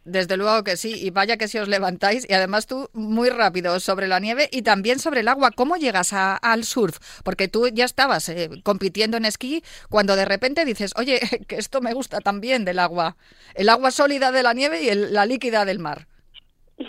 Desde 0.08 0.38
luego 0.38 0.64
que 0.64 0.76
sí, 0.78 0.94
y 0.94 1.10
vaya 1.10 1.36
que 1.36 1.48
si 1.48 1.58
os 1.58 1.68
levantáis, 1.68 2.28
y 2.28 2.32
además 2.32 2.66
tú 2.66 2.88
muy 2.94 3.28
rápido 3.28 3.78
sobre 3.78 4.08
la 4.08 4.20
nieve 4.20 4.48
y 4.50 4.62
también 4.62 4.98
sobre 4.98 5.20
el 5.20 5.28
agua. 5.28 5.50
¿Cómo 5.50 5.76
llegas 5.76 6.14
al 6.14 6.64
surf? 6.64 6.98
Porque 7.24 7.46
tú 7.46 7.68
ya 7.68 7.84
estabas 7.84 8.28
eh, 8.30 8.48
compitiendo 8.62 9.18
en 9.18 9.26
esquí 9.26 9.62
cuando 9.90 10.16
de 10.16 10.24
repente 10.24 10.64
dices, 10.64 10.94
oye, 10.96 11.20
que 11.48 11.56
esto 11.56 11.82
me 11.82 11.92
gusta 11.92 12.20
también 12.20 12.64
del 12.64 12.78
agua. 12.78 13.16
El 13.54 13.68
agua 13.68 13.90
sólida 13.90 14.32
de 14.32 14.42
la 14.42 14.54
nieve 14.54 14.80
y 14.82 14.94
la 14.94 15.26
líquida 15.26 15.64
del 15.64 15.78
mar. 15.78 16.06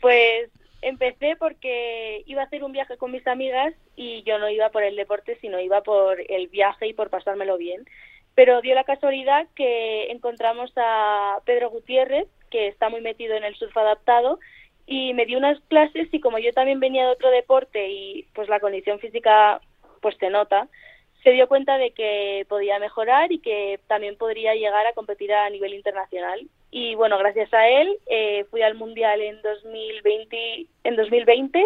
Pues 0.00 0.50
empecé 0.82 1.36
porque 1.36 2.22
iba 2.26 2.42
a 2.42 2.44
hacer 2.44 2.62
un 2.62 2.72
viaje 2.72 2.96
con 2.96 3.10
mis 3.10 3.26
amigas 3.26 3.74
y 3.96 4.22
yo 4.22 4.38
no 4.38 4.48
iba 4.48 4.70
por 4.70 4.82
el 4.82 4.94
deporte, 4.94 5.36
sino 5.40 5.60
iba 5.60 5.82
por 5.82 6.20
el 6.28 6.48
viaje 6.48 6.86
y 6.86 6.94
por 6.94 7.10
pasármelo 7.10 7.58
bien. 7.58 7.84
Pero 8.34 8.60
dio 8.60 8.74
la 8.74 8.84
casualidad 8.84 9.46
que 9.54 10.10
encontramos 10.12 10.70
a 10.76 11.38
Pedro 11.44 11.70
Gutiérrez, 11.70 12.28
que 12.56 12.68
está 12.68 12.88
muy 12.88 13.02
metido 13.02 13.34
en 13.36 13.44
el 13.44 13.54
surf 13.56 13.76
adaptado 13.76 14.38
y 14.86 15.12
me 15.12 15.26
dio 15.26 15.36
unas 15.36 15.60
clases 15.68 16.08
y 16.10 16.20
como 16.20 16.38
yo 16.38 16.54
también 16.54 16.80
venía 16.80 17.04
de 17.04 17.12
otro 17.12 17.30
deporte 17.30 17.90
y 17.90 18.26
pues 18.34 18.48
la 18.48 18.60
condición 18.60 18.98
física 18.98 19.60
pues 20.00 20.16
se 20.18 20.30
nota, 20.30 20.68
se 21.22 21.32
dio 21.32 21.48
cuenta 21.48 21.76
de 21.76 21.90
que 21.90 22.46
podía 22.48 22.78
mejorar 22.78 23.30
y 23.30 23.40
que 23.40 23.78
también 23.88 24.16
podría 24.16 24.54
llegar 24.54 24.86
a 24.86 24.94
competir 24.94 25.34
a 25.34 25.50
nivel 25.50 25.74
internacional. 25.74 26.48
Y 26.70 26.94
bueno, 26.94 27.18
gracias 27.18 27.52
a 27.52 27.68
él 27.68 27.98
eh, 28.06 28.46
fui 28.50 28.62
al 28.62 28.74
Mundial 28.74 29.20
en 29.20 29.42
2020, 29.42 30.66
en 30.84 30.96
2020 30.96 31.62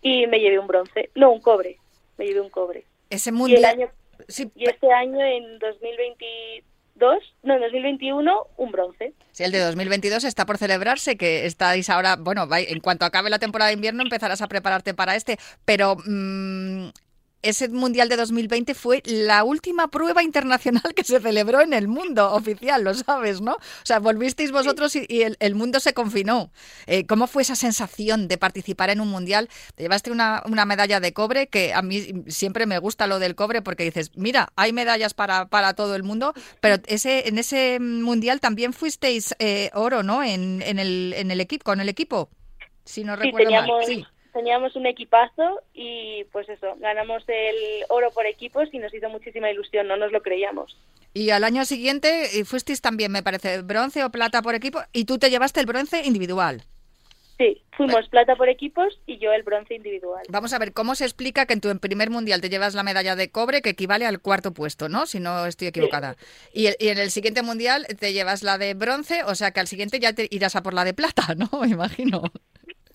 y 0.00 0.26
me 0.28 0.40
llevé 0.40 0.58
un 0.58 0.66
bronce, 0.66 1.10
no, 1.14 1.30
un 1.30 1.42
cobre, 1.42 1.76
me 2.16 2.26
llevé 2.26 2.40
un 2.40 2.50
cobre. 2.50 2.84
Ese 3.10 3.32
mundial... 3.32 3.90
y 4.54 4.64
este 4.64 4.90
año 4.92 5.20
en 5.20 5.58
2020 5.58 6.64
dos, 6.96 7.18
no, 7.42 7.54
en 7.54 7.60
2021 7.60 8.46
un 8.56 8.72
bronce. 8.72 9.14
Sí, 9.32 9.44
el 9.44 9.52
de 9.52 9.60
2022 9.60 10.24
está 10.24 10.46
por 10.46 10.58
celebrarse, 10.58 11.16
que 11.16 11.46
estáis 11.46 11.90
ahora, 11.90 12.16
bueno, 12.16 12.48
en 12.50 12.80
cuanto 12.80 13.04
acabe 13.04 13.30
la 13.30 13.38
temporada 13.38 13.68
de 13.68 13.74
invierno 13.74 14.02
empezarás 14.02 14.42
a 14.42 14.48
prepararte 14.48 14.94
para 14.94 15.14
este, 15.14 15.38
pero 15.64 15.96
mm, 16.06 16.88
ese 17.48 17.68
Mundial 17.68 18.08
de 18.08 18.16
2020 18.16 18.74
fue 18.74 19.02
la 19.04 19.44
última 19.44 19.88
prueba 19.88 20.22
internacional 20.22 20.94
que 20.94 21.04
se 21.04 21.20
celebró 21.20 21.60
en 21.60 21.72
el 21.72 21.88
mundo 21.88 22.32
oficial, 22.32 22.84
lo 22.84 22.94
sabes, 22.94 23.40
¿no? 23.40 23.52
O 23.52 23.84
sea, 23.84 23.98
volvisteis 23.98 24.52
vosotros 24.52 24.96
y, 24.96 25.06
el, 25.38 25.54
mundo 25.54 25.80
se 25.80 25.94
confinó. 25.94 26.50
Eh, 26.86 27.06
¿Cómo 27.06 27.26
fue 27.26 27.42
esa 27.42 27.56
sensación 27.56 28.28
de 28.28 28.38
participar 28.38 28.90
en 28.90 29.00
un 29.00 29.08
Mundial? 29.08 29.48
Te 29.74 29.84
llevaste 29.84 30.10
una, 30.10 30.42
medalla 30.66 31.00
de 31.00 31.12
cobre, 31.12 31.46
que 31.46 31.72
a 31.72 31.82
mí 31.82 32.24
siempre 32.28 32.66
me 32.66 32.78
gusta 32.78 33.06
lo 33.06 33.18
del 33.18 33.34
cobre 33.34 33.62
porque 33.62 33.84
dices, 33.84 34.10
mira, 34.16 34.52
hay 34.56 34.72
medallas 34.72 35.14
para, 35.14 35.46
para 35.46 35.74
todo 35.74 35.94
el 35.94 36.02
mundo, 36.02 36.34
pero 36.60 36.76
ese, 36.86 37.28
en 37.28 37.38
ese 37.38 37.78
Mundial 37.80 38.40
también 38.40 38.72
fuisteis 38.72 39.34
eh, 39.38 39.70
oro, 39.74 40.02
¿no? 40.02 40.22
En, 40.22 40.62
en, 40.62 40.78
el, 40.78 41.14
en 41.16 41.30
el 41.30 41.40
equipo, 41.40 41.64
con 41.64 41.80
el 41.80 41.88
equipo, 41.88 42.28
si 42.84 43.04
no 43.04 43.16
recuerdo 43.16 43.50
mal. 43.50 43.68
Sí 43.86 44.04
teníamos 44.36 44.76
un 44.76 44.84
equipazo 44.84 45.62
y 45.72 46.24
pues 46.24 46.46
eso, 46.50 46.74
ganamos 46.78 47.24
el 47.26 47.56
oro 47.88 48.10
por 48.10 48.26
equipos 48.26 48.68
y 48.70 48.78
nos 48.78 48.92
hizo 48.92 49.08
muchísima 49.08 49.50
ilusión, 49.50 49.88
no 49.88 49.96
nos 49.96 50.12
lo 50.12 50.20
creíamos. 50.20 50.76
Y 51.14 51.30
al 51.30 51.42
año 51.42 51.64
siguiente 51.64 52.38
eh, 52.38 52.44
fuisteis 52.44 52.82
también, 52.82 53.10
me 53.10 53.22
parece, 53.22 53.62
bronce 53.62 54.04
o 54.04 54.10
plata 54.10 54.42
por 54.42 54.54
equipo 54.54 54.80
y 54.92 55.06
tú 55.06 55.16
te 55.16 55.30
llevaste 55.30 55.60
el 55.60 55.66
bronce 55.66 56.02
individual. 56.04 56.64
Sí, 57.38 57.62
fuimos 57.76 58.08
plata 58.10 58.36
por 58.36 58.50
equipos 58.50 59.00
y 59.06 59.18
yo 59.18 59.32
el 59.32 59.42
bronce 59.42 59.74
individual. 59.74 60.22
Vamos 60.28 60.52
a 60.52 60.58
ver, 60.58 60.74
¿cómo 60.74 60.94
se 60.94 61.04
explica 61.04 61.46
que 61.46 61.54
en 61.54 61.62
tu 61.62 61.74
primer 61.78 62.10
mundial 62.10 62.42
te 62.42 62.50
llevas 62.50 62.74
la 62.74 62.82
medalla 62.82 63.16
de 63.16 63.30
cobre 63.30 63.62
que 63.62 63.70
equivale 63.70 64.04
al 64.04 64.20
cuarto 64.20 64.52
puesto, 64.52 64.90
¿no? 64.90 65.06
Si 65.06 65.18
no 65.18 65.46
estoy 65.46 65.68
equivocada. 65.68 66.16
Y, 66.52 66.66
y, 66.78 66.88
en 66.88 66.98
el 66.98 67.10
siguiente 67.10 67.40
mundial 67.42 67.86
te 67.98 68.12
llevas 68.12 68.42
la 68.42 68.58
de 68.58 68.74
bronce, 68.74 69.22
o 69.24 69.34
sea 69.34 69.52
que 69.52 69.60
al 69.60 69.66
siguiente 69.66 69.98
ya 69.98 70.12
te 70.12 70.28
irás 70.30 70.56
a 70.56 70.62
por 70.62 70.74
la 70.74 70.84
de 70.84 70.92
plata, 70.92 71.34
¿no? 71.36 71.48
Me 71.60 71.68
imagino. 71.68 72.22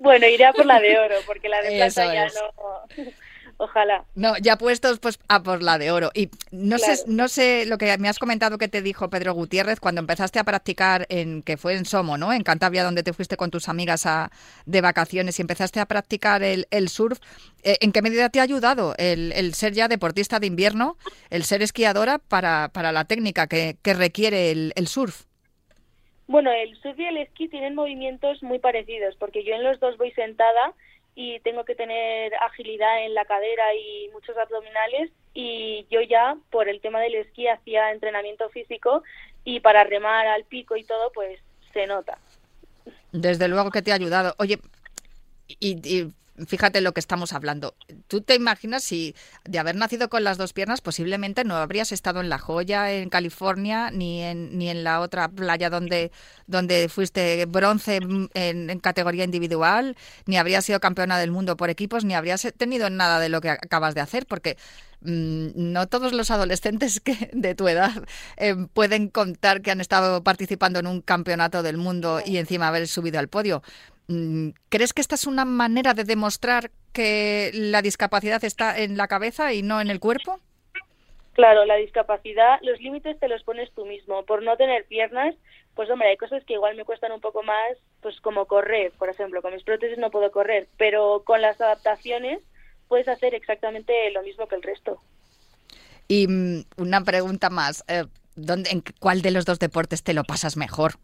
Bueno, 0.01 0.27
iré 0.27 0.45
a 0.45 0.53
por 0.53 0.65
la 0.65 0.79
de 0.79 0.97
oro, 0.97 1.15
porque 1.27 1.47
la 1.47 1.61
de 1.61 1.71
plata 1.77 2.13
ya 2.13 2.25
no. 2.25 3.03
Ojalá. 3.57 4.05
No, 4.15 4.35
ya 4.39 4.57
puestos 4.57 4.97
pues 4.97 5.19
a 5.27 5.43
por 5.43 5.61
la 5.61 5.77
de 5.77 5.91
oro. 5.91 6.09
Y 6.15 6.31
no 6.49 6.79
sé, 6.79 7.03
no 7.05 7.27
sé 7.27 7.67
lo 7.67 7.77
que 7.77 7.95
me 7.99 8.09
has 8.09 8.17
comentado 8.17 8.57
que 8.57 8.67
te 8.67 8.81
dijo 8.81 9.11
Pedro 9.11 9.35
Gutiérrez 9.35 9.79
cuando 9.79 10.01
empezaste 10.01 10.39
a 10.39 10.43
practicar 10.43 11.05
en 11.09 11.43
que 11.43 11.57
fue 11.57 11.75
en 11.75 11.85
Somo, 11.85 12.17
¿no? 12.17 12.33
En 12.33 12.41
Cantabria, 12.41 12.83
donde 12.83 13.03
te 13.03 13.13
fuiste 13.13 13.37
con 13.37 13.51
tus 13.51 13.69
amigas 13.69 14.07
a, 14.07 14.31
de 14.65 14.81
vacaciones 14.81 15.37
y 15.37 15.43
empezaste 15.43 15.79
a 15.79 15.85
practicar 15.85 16.41
el, 16.41 16.89
surf. 16.89 17.19
Eh, 17.61 17.77
¿En 17.81 17.91
qué 17.91 18.01
medida 18.01 18.29
te 18.29 18.39
ha 18.39 18.43
ayudado 18.43 18.95
el, 18.97 19.53
ser 19.53 19.73
ya 19.73 19.87
deportista 19.87 20.39
de 20.39 20.47
invierno, 20.47 20.97
el 21.29 21.43
ser 21.43 21.61
esquiadora 21.61 22.17
para, 22.17 22.71
para 22.73 22.91
la 22.91 23.05
técnica 23.05 23.45
que, 23.45 23.77
que 23.83 23.93
requiere 23.93 24.49
el, 24.49 24.73
el 24.75 24.87
surf? 24.87 25.25
Bueno, 26.31 26.49
el 26.49 26.81
surf 26.81 26.97
y 26.97 27.05
el 27.05 27.17
esquí 27.17 27.49
tienen 27.49 27.75
movimientos 27.75 28.41
muy 28.41 28.57
parecidos, 28.57 29.17
porque 29.17 29.43
yo 29.43 29.53
en 29.53 29.63
los 29.63 29.81
dos 29.81 29.97
voy 29.97 30.11
sentada 30.11 30.73
y 31.13 31.41
tengo 31.41 31.65
que 31.65 31.75
tener 31.75 32.33
agilidad 32.35 33.03
en 33.03 33.13
la 33.13 33.25
cadera 33.25 33.75
y 33.75 34.07
muchos 34.13 34.37
abdominales 34.37 35.11
y 35.33 35.85
yo 35.89 35.99
ya 35.99 36.37
por 36.49 36.69
el 36.69 36.79
tema 36.79 37.01
del 37.01 37.15
esquí 37.15 37.49
hacía 37.49 37.91
entrenamiento 37.91 38.47
físico 38.49 39.03
y 39.43 39.59
para 39.59 39.83
remar 39.83 40.25
al 40.25 40.45
pico 40.45 40.77
y 40.77 40.85
todo 40.85 41.11
pues 41.11 41.37
se 41.73 41.85
nota. 41.85 42.17
Desde 43.11 43.49
luego 43.49 43.69
que 43.69 43.81
te 43.81 43.91
ha 43.91 43.95
ayudado. 43.95 44.33
Oye, 44.37 44.57
y, 45.49 45.81
y 45.83 46.13
fíjate 46.47 46.82
lo 46.82 46.93
que 46.93 46.99
estamos 46.99 47.34
hablando. 47.34 47.75
¿Tú 48.08 48.21
te 48.21 48.36
imaginas 48.36 48.84
si 48.84 49.15
de 49.45 49.60
haber 49.60 49.75
nacido 49.75 50.10
con 50.10 50.23
las 50.23 50.38
dos 50.38 50.54
piernas 50.54 50.82
posiblemente 50.82 51.43
no 51.43 51.56
habrías 51.56 51.91
estado 51.91 52.21
en 52.21 52.30
La 52.30 52.39
Joya, 52.39 52.91
en 52.91 53.10
California, 53.10 53.91
ni 53.91 54.21
en, 54.21 54.58
ni 54.58 54.69
en 54.69 54.84
la 54.84 54.99
otra 55.01 55.30
playa 55.30 55.69
donde, 55.69 56.12
donde 56.47 56.89
fuiste 56.89 57.45
bronce 57.45 57.99
en, 58.34 58.80
categoría 58.80 59.23
individual, 59.23 59.95
ni 60.25 60.38
habrías 60.38 60.65
sido 60.65 60.80
campeona 60.80 61.19
del 61.19 61.32
mundo 61.32 61.58
por 61.58 61.69
equipos, 61.69 62.06
ni 62.06 62.13
habrías 62.13 62.47
tenido 62.58 62.89
nada 62.89 63.19
de 63.19 63.30
lo 63.30 63.41
que 63.41 63.49
acabas 63.49 63.95
de 63.95 64.01
hacer? 64.01 64.25
Porque 64.25 64.58
mm, 65.01 65.49
no 65.56 65.88
todos 65.88 66.13
los 66.13 66.32
adolescentes 66.32 66.99
que 66.99 67.30
de 67.34 67.56
tu 67.56 67.67
edad 67.67 67.91
eh, 68.38 68.56
pueden 68.73 69.10
contar 69.10 69.62
que 69.62 69.71
han 69.71 69.82
estado 69.82 70.23
participando 70.23 70.80
en 70.80 70.88
un 70.88 71.01
campeonato 71.01 71.63
del 71.63 71.77
mundo 71.77 72.21
y 72.25 72.38
encima 72.38 72.67
haber 72.67 72.88
subido 72.88 73.19
al 73.19 73.27
podio. 73.27 73.62
Mm, 74.12 74.50
¿Crees 74.67 74.91
que 74.91 75.00
esta 75.00 75.15
es 75.15 75.26
una 75.26 75.45
manera 75.45 75.93
de 75.93 76.04
demostrar 76.04 76.69
que 76.91 77.50
la 77.54 77.82
discapacidad 77.82 78.43
está 78.43 78.78
en 78.78 78.97
la 78.97 79.08
cabeza 79.08 79.54
y 79.54 79.62
no 79.62 79.80
en 79.80 79.89
el 79.89 80.02
cuerpo? 80.02 80.41
Claro, 81.32 81.63
la 81.63 81.76
discapacidad, 81.76 82.60
los 82.62 82.82
límites 82.82 83.17
te 83.21 83.30
los 83.30 83.41
pones 83.43 83.71
tú 83.71 83.86
mismo. 83.86 84.26
Por 84.26 84.43
no 84.43 84.58
tener 84.58 84.84
piernas, 84.86 85.34
pues 85.76 85.89
hombre, 85.89 86.10
hay 86.10 86.17
cosas 86.17 86.43
que 86.43 86.56
igual 86.56 86.76
me 86.76 86.84
cuestan 86.84 87.13
un 87.13 87.21
poco 87.21 87.41
más, 87.41 87.78
pues 88.02 88.19
como 88.19 88.47
correr, 88.47 88.91
por 89.00 89.08
ejemplo, 89.08 89.41
con 89.41 89.54
mis 89.54 89.63
prótesis 89.63 89.97
no 89.97 90.12
puedo 90.12 90.30
correr, 90.30 90.67
pero 90.78 91.24
con 91.26 91.41
las 91.41 91.62
adaptaciones, 91.62 92.41
puedes 92.89 93.08
hacer 93.08 93.34
exactamente 93.34 94.12
lo 94.12 94.24
mismo 94.24 94.45
que 94.47 94.56
el 94.56 94.63
resto. 94.63 95.00
Y 96.10 96.28
mm, 96.28 96.65
una 96.76 97.02
pregunta 97.06 97.50
más, 97.50 97.86
eh, 97.88 98.04
¿dónde, 98.36 98.71
¿en 98.71 98.84
cuál 99.00 99.21
de 99.21 99.32
los 99.32 99.45
dos 99.45 99.60
deportes 99.60 100.04
te 100.04 100.13
lo 100.13 100.26
pasas 100.26 100.58
mejor? 100.58 100.95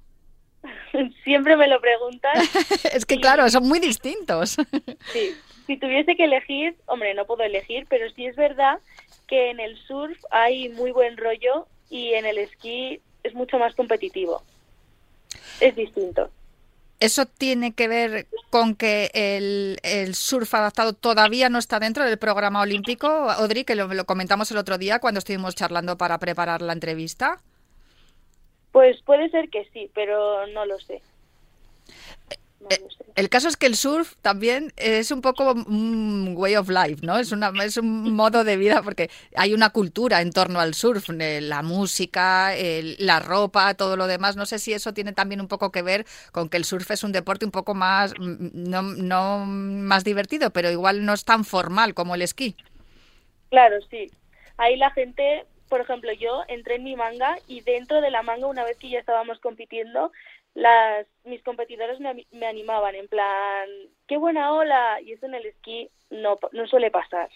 Siempre 1.28 1.58
me 1.58 1.68
lo 1.68 1.82
preguntan. 1.82 2.32
es 2.94 3.06
que 3.06 3.18
claro, 3.18 3.50
son 3.50 3.68
muy 3.68 3.80
distintos. 3.80 4.56
sí, 5.12 5.36
si 5.66 5.76
tuviese 5.76 6.16
que 6.16 6.24
elegir, 6.24 6.78
hombre, 6.86 7.14
no 7.16 7.26
puedo 7.26 7.44
elegir, 7.44 7.86
pero 7.90 8.10
sí 8.12 8.28
es 8.28 8.38
verdad 8.38 8.80
que 9.28 9.50
en 9.50 9.60
el 9.60 9.78
surf 9.78 10.18
hay 10.32 10.70
muy 10.70 10.92
buen 10.92 11.18
rollo 11.18 11.68
y 11.90 12.14
en 12.14 12.26
el 12.26 12.38
esquí 12.38 13.02
es 13.24 13.34
mucho 13.34 13.60
más 13.60 13.76
competitivo. 13.76 14.42
Es 15.60 15.76
distinto. 15.76 16.30
¿Eso 17.02 17.26
tiene 17.26 17.74
que 17.74 17.90
ver 17.90 18.28
con 18.50 18.76
que 18.76 19.12
el, 19.14 20.16
surf 20.16 20.54
adaptado 20.54 20.94
todavía 20.94 21.50
no 21.50 21.60
está 21.60 21.78
dentro 21.82 22.06
del 22.06 22.18
programa 22.18 22.62
olímpico, 22.62 23.06
Audrey, 23.08 23.66
que 23.66 23.76
lo, 23.76 23.94
lo, 23.94 24.06
comentamos 24.06 24.50
el 24.52 24.58
otro 24.60 24.78
día 24.78 25.00
cuando 25.00 25.18
estuvimos 25.18 25.56
charlando 25.56 25.98
para 25.98 26.20
preparar 26.20 26.62
la 26.62 26.72
entrevista? 26.72 27.42
Pues 28.72 29.02
puede 29.02 29.30
ser 29.30 29.50
que 29.50 29.68
sí, 29.74 29.92
pero 29.94 30.48
no 30.48 30.66
lo 30.66 30.80
sé. 30.80 31.02
Eh, 32.70 32.82
el 33.16 33.30
caso 33.30 33.48
es 33.48 33.58
que 33.58 33.66
el 33.66 33.76
surf 33.76 34.16
también 34.22 34.74
es 34.78 35.12
un 35.12 35.22
poco 35.22 35.54
un 35.54 36.34
way 36.36 36.56
of 36.56 36.70
life, 36.70 37.06
¿no? 37.06 37.18
Es, 37.18 37.32
una, 37.32 37.52
es 37.64 37.78
un 37.78 38.14
modo 38.14 38.44
de 38.44 38.58
vida 38.58 38.82
porque 38.84 39.10
hay 39.36 39.54
una 39.54 39.70
cultura 39.72 40.22
en 40.22 40.32
torno 40.32 40.60
al 40.60 40.74
surf, 40.74 41.10
la 41.10 41.62
música, 41.64 42.54
la 43.00 43.20
ropa, 43.20 43.74
todo 43.74 43.96
lo 43.96 44.08
demás. 44.08 44.36
No 44.36 44.46
sé 44.46 44.60
si 44.60 44.74
eso 44.74 44.94
tiene 44.94 45.14
también 45.14 45.42
un 45.42 45.48
poco 45.48 45.72
que 45.72 45.82
ver 45.82 46.06
con 46.32 46.50
que 46.50 46.58
el 46.58 46.66
surf 46.66 46.92
es 46.92 47.04
un 47.04 47.12
deporte 47.12 47.46
un 47.46 47.52
poco 47.52 47.74
más, 47.74 48.14
mm, 48.20 48.70
no, 48.70 48.82
no 48.82 49.46
más 49.46 50.04
divertido, 50.04 50.52
pero 50.52 50.70
igual 50.70 51.06
no 51.06 51.14
es 51.14 51.26
tan 51.26 51.46
formal 51.46 51.94
como 51.94 52.16
el 52.16 52.22
esquí. 52.22 52.56
Claro, 53.50 53.78
sí. 53.90 54.12
Ahí 54.58 54.76
la 54.76 54.92
gente, 54.92 55.46
por 55.70 55.82
ejemplo, 55.82 56.12
yo 56.14 56.44
entré 56.48 56.76
en 56.76 56.84
mi 56.84 56.96
manga 56.96 57.38
y 57.48 57.62
dentro 57.62 58.02
de 58.02 58.12
la 58.12 58.24
manga, 58.24 58.48
una 58.48 58.64
vez 58.64 58.78
que 58.78 58.90
ya 58.90 59.00
estábamos 59.00 59.40
compitiendo, 59.40 60.12
las 60.54 61.06
mis 61.24 61.44
competidores 61.44 62.00
me, 62.00 62.26
me, 62.32 62.48
animaban 62.48 62.96
en 62.96 63.08
plan 63.08 63.70
qué 64.08 64.18
buena 64.18 64.54
ola 64.54 65.00
y 65.02 65.14
eso 65.14 65.26
en 65.26 65.36
el 65.36 65.46
esquí 65.46 65.90
no, 66.10 66.40
no 66.52 66.68
suele 66.68 66.90
pasar 66.90 67.30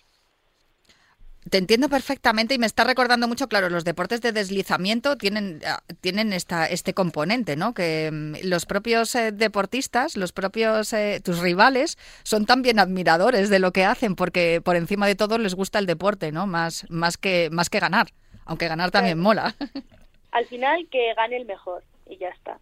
te 1.50 1.58
entiendo 1.58 1.90
perfectamente 1.90 2.54
y 2.54 2.60
me 2.60 2.66
está 2.66 2.84
recordando 2.84 3.28
mucho, 3.28 3.48
claro, 3.48 3.70
los 3.70 3.84
deportes 3.84 4.22
de 4.22 4.32
deslizamiento 4.32 5.18
tienen, 5.18 5.60
ah, 5.66 5.82
tienen 6.00 6.34
esta, 6.34 6.66
este 6.66 6.94
componente, 6.94 7.56
¿no? 7.56 7.74
Que 7.74 8.10
mm, 8.12 8.48
los 8.48 8.66
propios 8.66 9.16
eh, 9.16 9.32
deportistas, 9.32 10.18
los 10.18 10.34
propios, 10.34 10.94
eh, 10.94 11.20
tus 11.24 11.40
rivales, 11.40 11.98
son 12.24 12.46
también 12.46 12.80
admiradores 12.80 13.50
de 13.50 13.60
lo 13.60 13.72
que 13.72 13.86
hacen 13.86 14.16
porque 14.16 14.62
por 14.64 14.76
encima 14.76 15.08
de 15.08 15.16
todo 15.16 15.38
les 15.38 15.56
gusta 15.56 15.80
el 15.80 15.88
deporte, 15.88 16.32
¿no? 16.32 16.46
Más, 16.46 16.90
más, 16.90 17.18
que, 17.18 17.50
más 17.52 17.70
que 17.70 17.80
ganar, 17.80 18.08
aunque 18.46 18.68
ganar 18.68 18.92
también 18.92 19.20
mola. 19.20 19.56
Al 20.32 20.46
final 20.46 20.88
que 20.90 21.14
gane 21.16 21.38
el 21.38 21.46
mejor 21.46 21.84
y 22.12 22.18
ya 22.18 22.30
está 22.30 22.60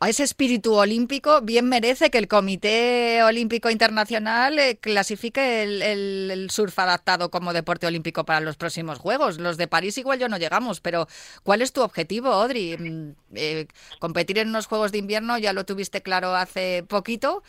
a 0.00 0.08
ese 0.08 0.22
espíritu 0.22 0.74
olímpico, 0.74 1.40
bien 1.40 1.68
merece 1.68 2.10
que 2.10 2.18
el 2.18 2.28
Comité 2.28 3.22
Olímpico 3.22 3.70
Internacional 3.70 4.58
eh, 4.58 4.76
clasifique 4.78 5.62
el, 5.62 6.48
surf 6.50 6.78
adaptado 6.78 7.30
como 7.30 7.52
deporte 7.52 7.86
olímpico 7.86 8.24
para 8.24 8.40
los 8.40 8.56
próximos 8.56 8.98
Juegos. 8.98 9.38
Los 9.38 9.56
de 9.56 9.68
París 9.68 9.98
igual 9.98 10.18
yo 10.18 10.28
no 10.28 10.38
llegamos, 10.38 10.80
pero 10.80 11.06
¿cuál 11.42 11.62
es 11.62 11.72
tu 11.72 11.82
objetivo, 11.82 12.28
Audrey? 12.28 12.76
Mm, 12.76 13.12
eh, 13.34 13.66
¿Competir 13.98 14.38
en 14.38 14.48
unos 14.48 14.66
Juegos 14.66 14.92
de 14.92 14.98
invierno? 14.98 15.38
Ya 15.38 15.52
lo 15.52 15.64
tuviste 15.64 16.02
claro 16.02 16.34
hace 16.34 16.84
poquito. 16.84 17.42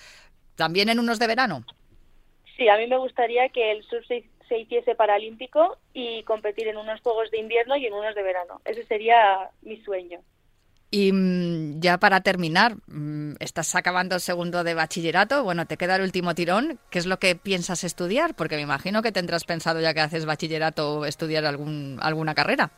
¿También 0.55 0.89
en 0.89 0.99
unos 0.99 1.19
de 1.19 1.27
verano? 1.27 1.65
Sí, 2.55 2.67
a 2.67 2.77
mí 2.77 2.87
me 2.87 2.97
gustaría 2.97 3.49
que 3.49 3.71
el 3.71 3.83
surf 3.83 4.07
se, 4.07 4.23
se 4.49 4.57
hiciese 4.57 4.95
paralímpico 4.95 5.77
y 5.93 6.23
competir 6.23 6.67
en 6.67 6.77
unos 6.77 7.01
Juegos 7.01 7.29
de 7.29 7.39
invierno 7.39 7.75
y 7.75 7.85
en 7.85 7.93
unos 7.93 8.15
de 8.15 8.23
verano. 8.23 8.61
Ese 8.65 8.83
sería 8.85 9.51
mi 9.61 9.77
sueño. 9.83 10.21
Y 10.89 11.11
mm, 11.11 11.81
ya 11.81 11.97
para 11.97 12.21
terminar, 12.21 12.75
mm, 12.87 13.35
estás 13.39 13.75
acabando 13.75 14.15
el 14.15 14.21
segundo 14.21 14.63
de 14.63 14.73
bachillerato, 14.73 15.43
bueno, 15.43 15.65
te 15.65 15.77
queda 15.77 15.97
el 15.97 16.03
último 16.03 16.33
tirón. 16.33 16.79
¿Qué 16.89 16.99
es 16.99 17.05
lo 17.05 17.17
que 17.17 17.35
piensas 17.35 17.83
estudiar? 17.83 18.35
Porque 18.35 18.55
me 18.55 18.61
imagino 18.61 19.01
que 19.01 19.11
tendrás 19.11 19.43
pensado 19.43 19.81
ya 19.81 19.93
que 19.93 19.99
haces 19.99 20.25
bachillerato 20.25 21.05
estudiar 21.05 21.45
algún, 21.45 21.99
alguna 22.01 22.33
carrera. 22.33 22.71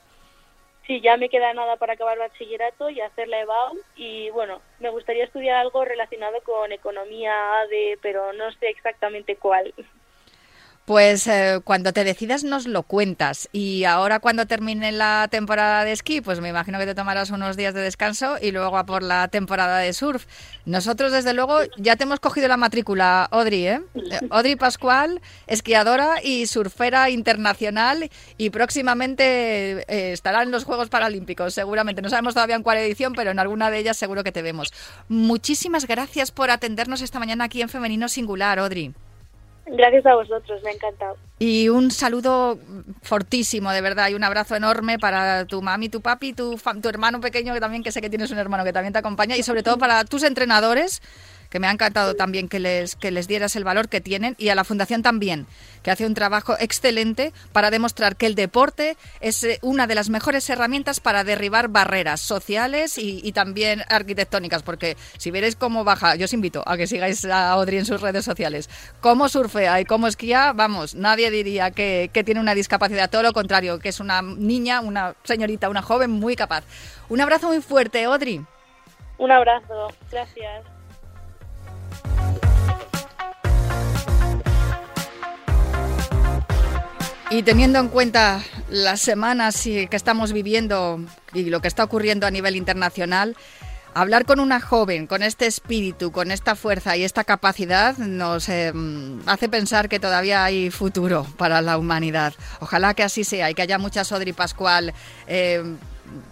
Sí, 0.88 1.02
ya 1.02 1.18
me 1.18 1.30
queda 1.30 1.54
nada 1.54 1.76
para 1.78 1.94
acabar 1.94 2.18
bachillerato 2.18 2.90
y 2.90 3.00
hacer 3.00 3.28
la 3.28 3.42
EBAU 3.42 3.78
y 3.96 4.32
bueno, 4.32 4.60
me 4.80 4.90
gustaría 4.90 5.26
estudiar 5.26 5.58
algo 5.58 5.86
relacionado 5.86 6.42
con 6.42 6.72
economía, 6.72 7.60
ADE, 7.60 8.00
pero 8.02 8.34
no 8.34 8.52
sé 8.54 8.70
exactamente 8.70 9.36
cuál. 9.36 9.72
Pues 10.90 11.28
eh, 11.28 11.62
cuando 11.64 11.94
te 11.94 12.04
decidas 12.04 12.44
nos 12.44 12.66
lo 12.66 12.82
cuentas. 12.82 13.48
Y 13.52 13.84
ahora 13.84 14.20
cuando 14.20 14.48
termine 14.48 14.92
la 14.92 15.28
temporada 15.30 15.84
de 15.84 15.92
esquí, 15.92 16.20
pues 16.20 16.42
me 16.42 16.50
imagino 16.50 16.80
que 16.80 16.88
te 16.88 16.96
tomarás 16.96 17.30
unos 17.30 17.56
días 17.56 17.76
de 17.76 17.82
descanso 17.82 18.38
y 18.42 18.50
luego 18.50 18.76
a 18.76 18.88
por 18.88 19.04
la 19.04 19.28
temporada 19.28 19.78
de 19.78 19.94
surf. 19.94 20.26
Nosotros, 20.66 21.12
desde 21.12 21.36
luego, 21.36 21.60
ya 21.78 21.96
te 21.96 22.06
hemos 22.06 22.20
cogido 22.20 22.48
la 22.48 22.58
matrícula, 22.58 23.26
Audrey, 23.26 23.68
¿eh? 23.68 23.82
Audrey 24.32 24.56
Pascual, 24.56 25.22
esquiadora 25.46 26.24
y 26.24 26.48
surfera 26.48 27.12
internacional 27.12 28.10
y 28.40 28.50
próximamente 28.50 29.86
eh, 29.88 30.14
estará 30.14 30.42
en 30.42 30.50
los 30.50 30.64
Juegos 30.64 30.90
Paralímpicos, 30.90 31.54
seguramente. 31.54 32.02
No 32.02 32.10
sabemos 32.10 32.34
todavía 32.34 32.56
en 32.56 32.64
cuál 32.64 32.80
edición, 32.80 33.14
pero 33.14 33.30
en 33.30 33.38
alguna 33.38 33.70
de 33.70 33.78
ellas 33.78 33.96
seguro 33.96 34.24
que 34.24 34.32
te 34.32 34.42
vemos. 34.42 34.74
Muchísimas 35.08 35.86
gracias 35.86 36.32
por 36.32 36.50
atendernos 36.50 37.04
esta 37.04 37.20
mañana 37.20 37.44
aquí 37.44 37.62
en 37.62 37.70
Femenino 37.70 38.10
Singular, 38.10 38.58
Audrey. 38.58 38.92
Gracias 39.72 40.06
a 40.06 40.16
vosotros, 40.16 40.62
me 40.64 40.72
ha 40.72 40.74
encantado. 40.74 41.18
Y 41.38 41.70
un 41.70 41.92
saludo 41.92 42.60
fortísimo, 43.02 43.72
de 43.72 43.82
verdad, 43.82 44.10
y 44.10 44.14
un 44.14 44.24
abrazo 44.24 44.56
enorme 44.56 45.00
para 45.00 45.46
tu 45.46 45.62
mami, 45.62 45.90
tu 45.90 46.02
papi, 46.02 46.34
tu, 46.34 46.60
tu 46.82 46.90
hermano 46.90 47.22
pequeño, 47.22 47.54
que 47.54 47.60
también 47.60 47.84
que 47.84 47.92
sé 47.92 48.02
que 48.02 48.10
tienes 48.10 48.32
un 48.32 48.40
hermano 48.40 48.64
que 48.64 48.74
también 48.74 48.94
te 48.94 49.00
acompaña, 49.00 49.38
y 49.38 49.44
sobre 49.44 49.64
todo 49.64 49.78
para 49.78 50.04
tus 50.06 50.24
entrenadores 50.24 51.02
que 51.50 51.60
me 51.60 51.68
ha 51.68 51.72
encantado 51.72 52.16
también 52.16 52.48
que 52.48 52.60
les, 52.60 52.96
que 52.96 53.12
les 53.12 53.28
dieras 53.28 53.56
el 53.56 53.64
valor 53.64 53.90
que 53.90 54.02
tienen 54.02 54.36
y 54.38 54.50
a 54.50 54.56
la 54.56 54.64
Fundación 54.64 55.02
también, 55.02 55.48
que 55.84 55.92
hace 55.92 56.06
un 56.06 56.14
trabajo 56.14 56.56
excelente 56.60 57.34
para 57.52 57.72
demostrar 57.72 58.16
que 58.16 58.26
el 58.26 58.36
deporte 58.36 58.98
es 59.20 59.44
eh, 59.44 59.60
una 59.62 59.88
de 59.88 59.96
las 59.96 60.10
mejores 60.10 60.50
herramientas 60.50 61.00
para 61.00 61.24
derribar 61.24 61.70
barreras 61.70 62.22
sociales 62.22 62.98
y, 62.98 63.30
también 63.32 63.84
arquitectónicas, 63.90 64.64
porque 64.64 64.98
si 65.18 65.32
veréis 65.32 65.56
cómo 65.56 65.84
baja, 65.84 66.16
yo 66.16 66.26
os 66.26 66.34
invito 66.34 66.64
a 66.66 66.78
que 66.78 66.88
sigáis 66.88 67.24
a 67.26 67.52
Audrey 67.52 67.78
en 67.78 67.86
sus 67.86 68.02
redes 68.02 68.26
sociales, 68.26 68.70
cómo 69.02 69.30
surfea 69.30 69.80
y 69.80 69.86
cómo 69.86 70.08
esquía, 70.08 70.52
vamos, 70.54 70.96
nadie 70.96 71.32
diría 71.32 71.72
que, 71.72 72.10
que 72.12 72.24
tiene 72.24 72.42
una 72.42 72.56
discapacidad, 72.56 73.10
todo 73.10 73.24
lo 73.24 73.34
contrario, 73.34 73.80
que 73.80 73.90
es 73.90 74.00
una 74.00 74.22
niña, 74.22 74.82
una 74.82 75.16
señorita, 75.24 75.70
una 75.70 75.82
joven 75.82 76.12
muy 76.12 76.36
capaz. 76.36 76.64
Un 77.08 77.22
abrazo 77.22 77.48
muy 77.48 77.62
fuerte, 77.62 78.04
Audrey. 78.04 78.42
Un 79.18 79.32
abrazo, 79.32 79.90
gracias. 80.12 80.79
Y 87.32 87.44
teniendo 87.44 87.78
en 87.78 87.90
cuenta 87.90 88.42
las 88.70 89.02
semanas 89.02 89.62
que 89.64 89.88
estamos 89.92 90.34
viviendo 90.34 91.00
y 91.32 91.44
lo 91.52 91.62
que 91.62 91.68
está 91.68 91.84
ocurriendo 91.84 92.26
a 92.26 92.32
nivel 92.32 92.56
internacional, 92.56 93.38
hablar 93.94 94.26
con 94.26 94.40
una 94.40 94.60
joven 94.60 95.06
con 95.06 95.22
este 95.22 95.46
espíritu, 95.46 96.12
con 96.12 96.32
esta 96.32 96.56
fuerza 96.56 96.98
y 96.98 97.04
esta 97.04 97.24
capacidad 97.24 97.96
nos 97.98 98.50
eh, 98.50 98.74
hace 99.28 99.48
pensar 99.48 99.90
que 99.90 100.00
todavía 100.00 100.44
hay 100.44 100.72
futuro 100.72 101.28
para 101.38 101.62
la 101.62 101.78
humanidad. 101.78 102.34
Ojalá 102.62 102.96
que 102.96 103.04
así 103.04 103.24
sea 103.24 103.52
y 103.52 103.54
que 103.54 103.62
haya 103.62 103.78
mucha 103.78 104.04
Sodri 104.04 104.34
Pascual. 104.34 104.96
Eh, 105.28 105.64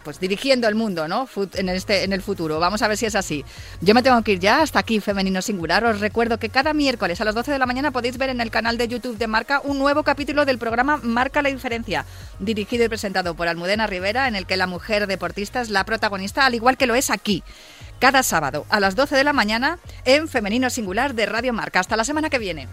pues 0.03 0.19
dirigiendo 0.19 0.67
el 0.67 0.75
mundo, 0.75 1.07
¿no? 1.07 1.27
En 1.53 1.69
este 1.69 2.03
en 2.03 2.13
el 2.13 2.21
futuro. 2.21 2.59
Vamos 2.59 2.81
a 2.81 2.87
ver 2.87 2.97
si 2.97 3.05
es 3.05 3.15
así. 3.15 3.43
Yo 3.81 3.93
me 3.93 4.03
tengo 4.03 4.21
que 4.21 4.33
ir 4.33 4.39
ya 4.39 4.61
hasta 4.61 4.79
aquí 4.79 4.99
Femenino 4.99 5.41
Singular. 5.41 5.83
Os 5.85 5.99
recuerdo 5.99 6.39
que 6.39 6.49
cada 6.49 6.73
miércoles 6.73 7.21
a 7.21 7.25
las 7.25 7.35
12 7.35 7.51
de 7.51 7.59
la 7.59 7.65
mañana 7.65 7.91
podéis 7.91 8.17
ver 8.17 8.29
en 8.29 8.41
el 8.41 8.51
canal 8.51 8.77
de 8.77 8.87
YouTube 8.87 9.17
de 9.17 9.27
Marca 9.27 9.61
un 9.63 9.79
nuevo 9.79 10.03
capítulo 10.03 10.45
del 10.45 10.57
programa 10.57 10.97
Marca 10.97 11.41
la 11.41 11.49
diferencia, 11.49 12.05
dirigido 12.39 12.85
y 12.85 12.89
presentado 12.89 13.35
por 13.35 13.47
Almudena 13.47 13.87
Rivera, 13.87 14.27
en 14.27 14.35
el 14.35 14.45
que 14.45 14.57
la 14.57 14.67
mujer 14.67 15.07
deportista 15.07 15.61
es 15.61 15.69
la 15.69 15.83
protagonista, 15.83 16.45
al 16.45 16.55
igual 16.55 16.77
que 16.77 16.87
lo 16.87 16.95
es 16.95 17.09
aquí. 17.09 17.43
Cada 17.99 18.21
sábado 18.23 18.65
a 18.69 18.79
las 18.79 18.95
12 18.95 19.15
de 19.15 19.23
la 19.23 19.33
mañana 19.33 19.79
en 20.05 20.27
Femenino 20.27 20.69
Singular 20.69 21.15
de 21.15 21.25
Radio 21.25 21.53
Marca. 21.53 21.79
Hasta 21.79 21.97
la 21.97 22.03
semana 22.03 22.29
que 22.29 22.39
viene. 22.39 22.67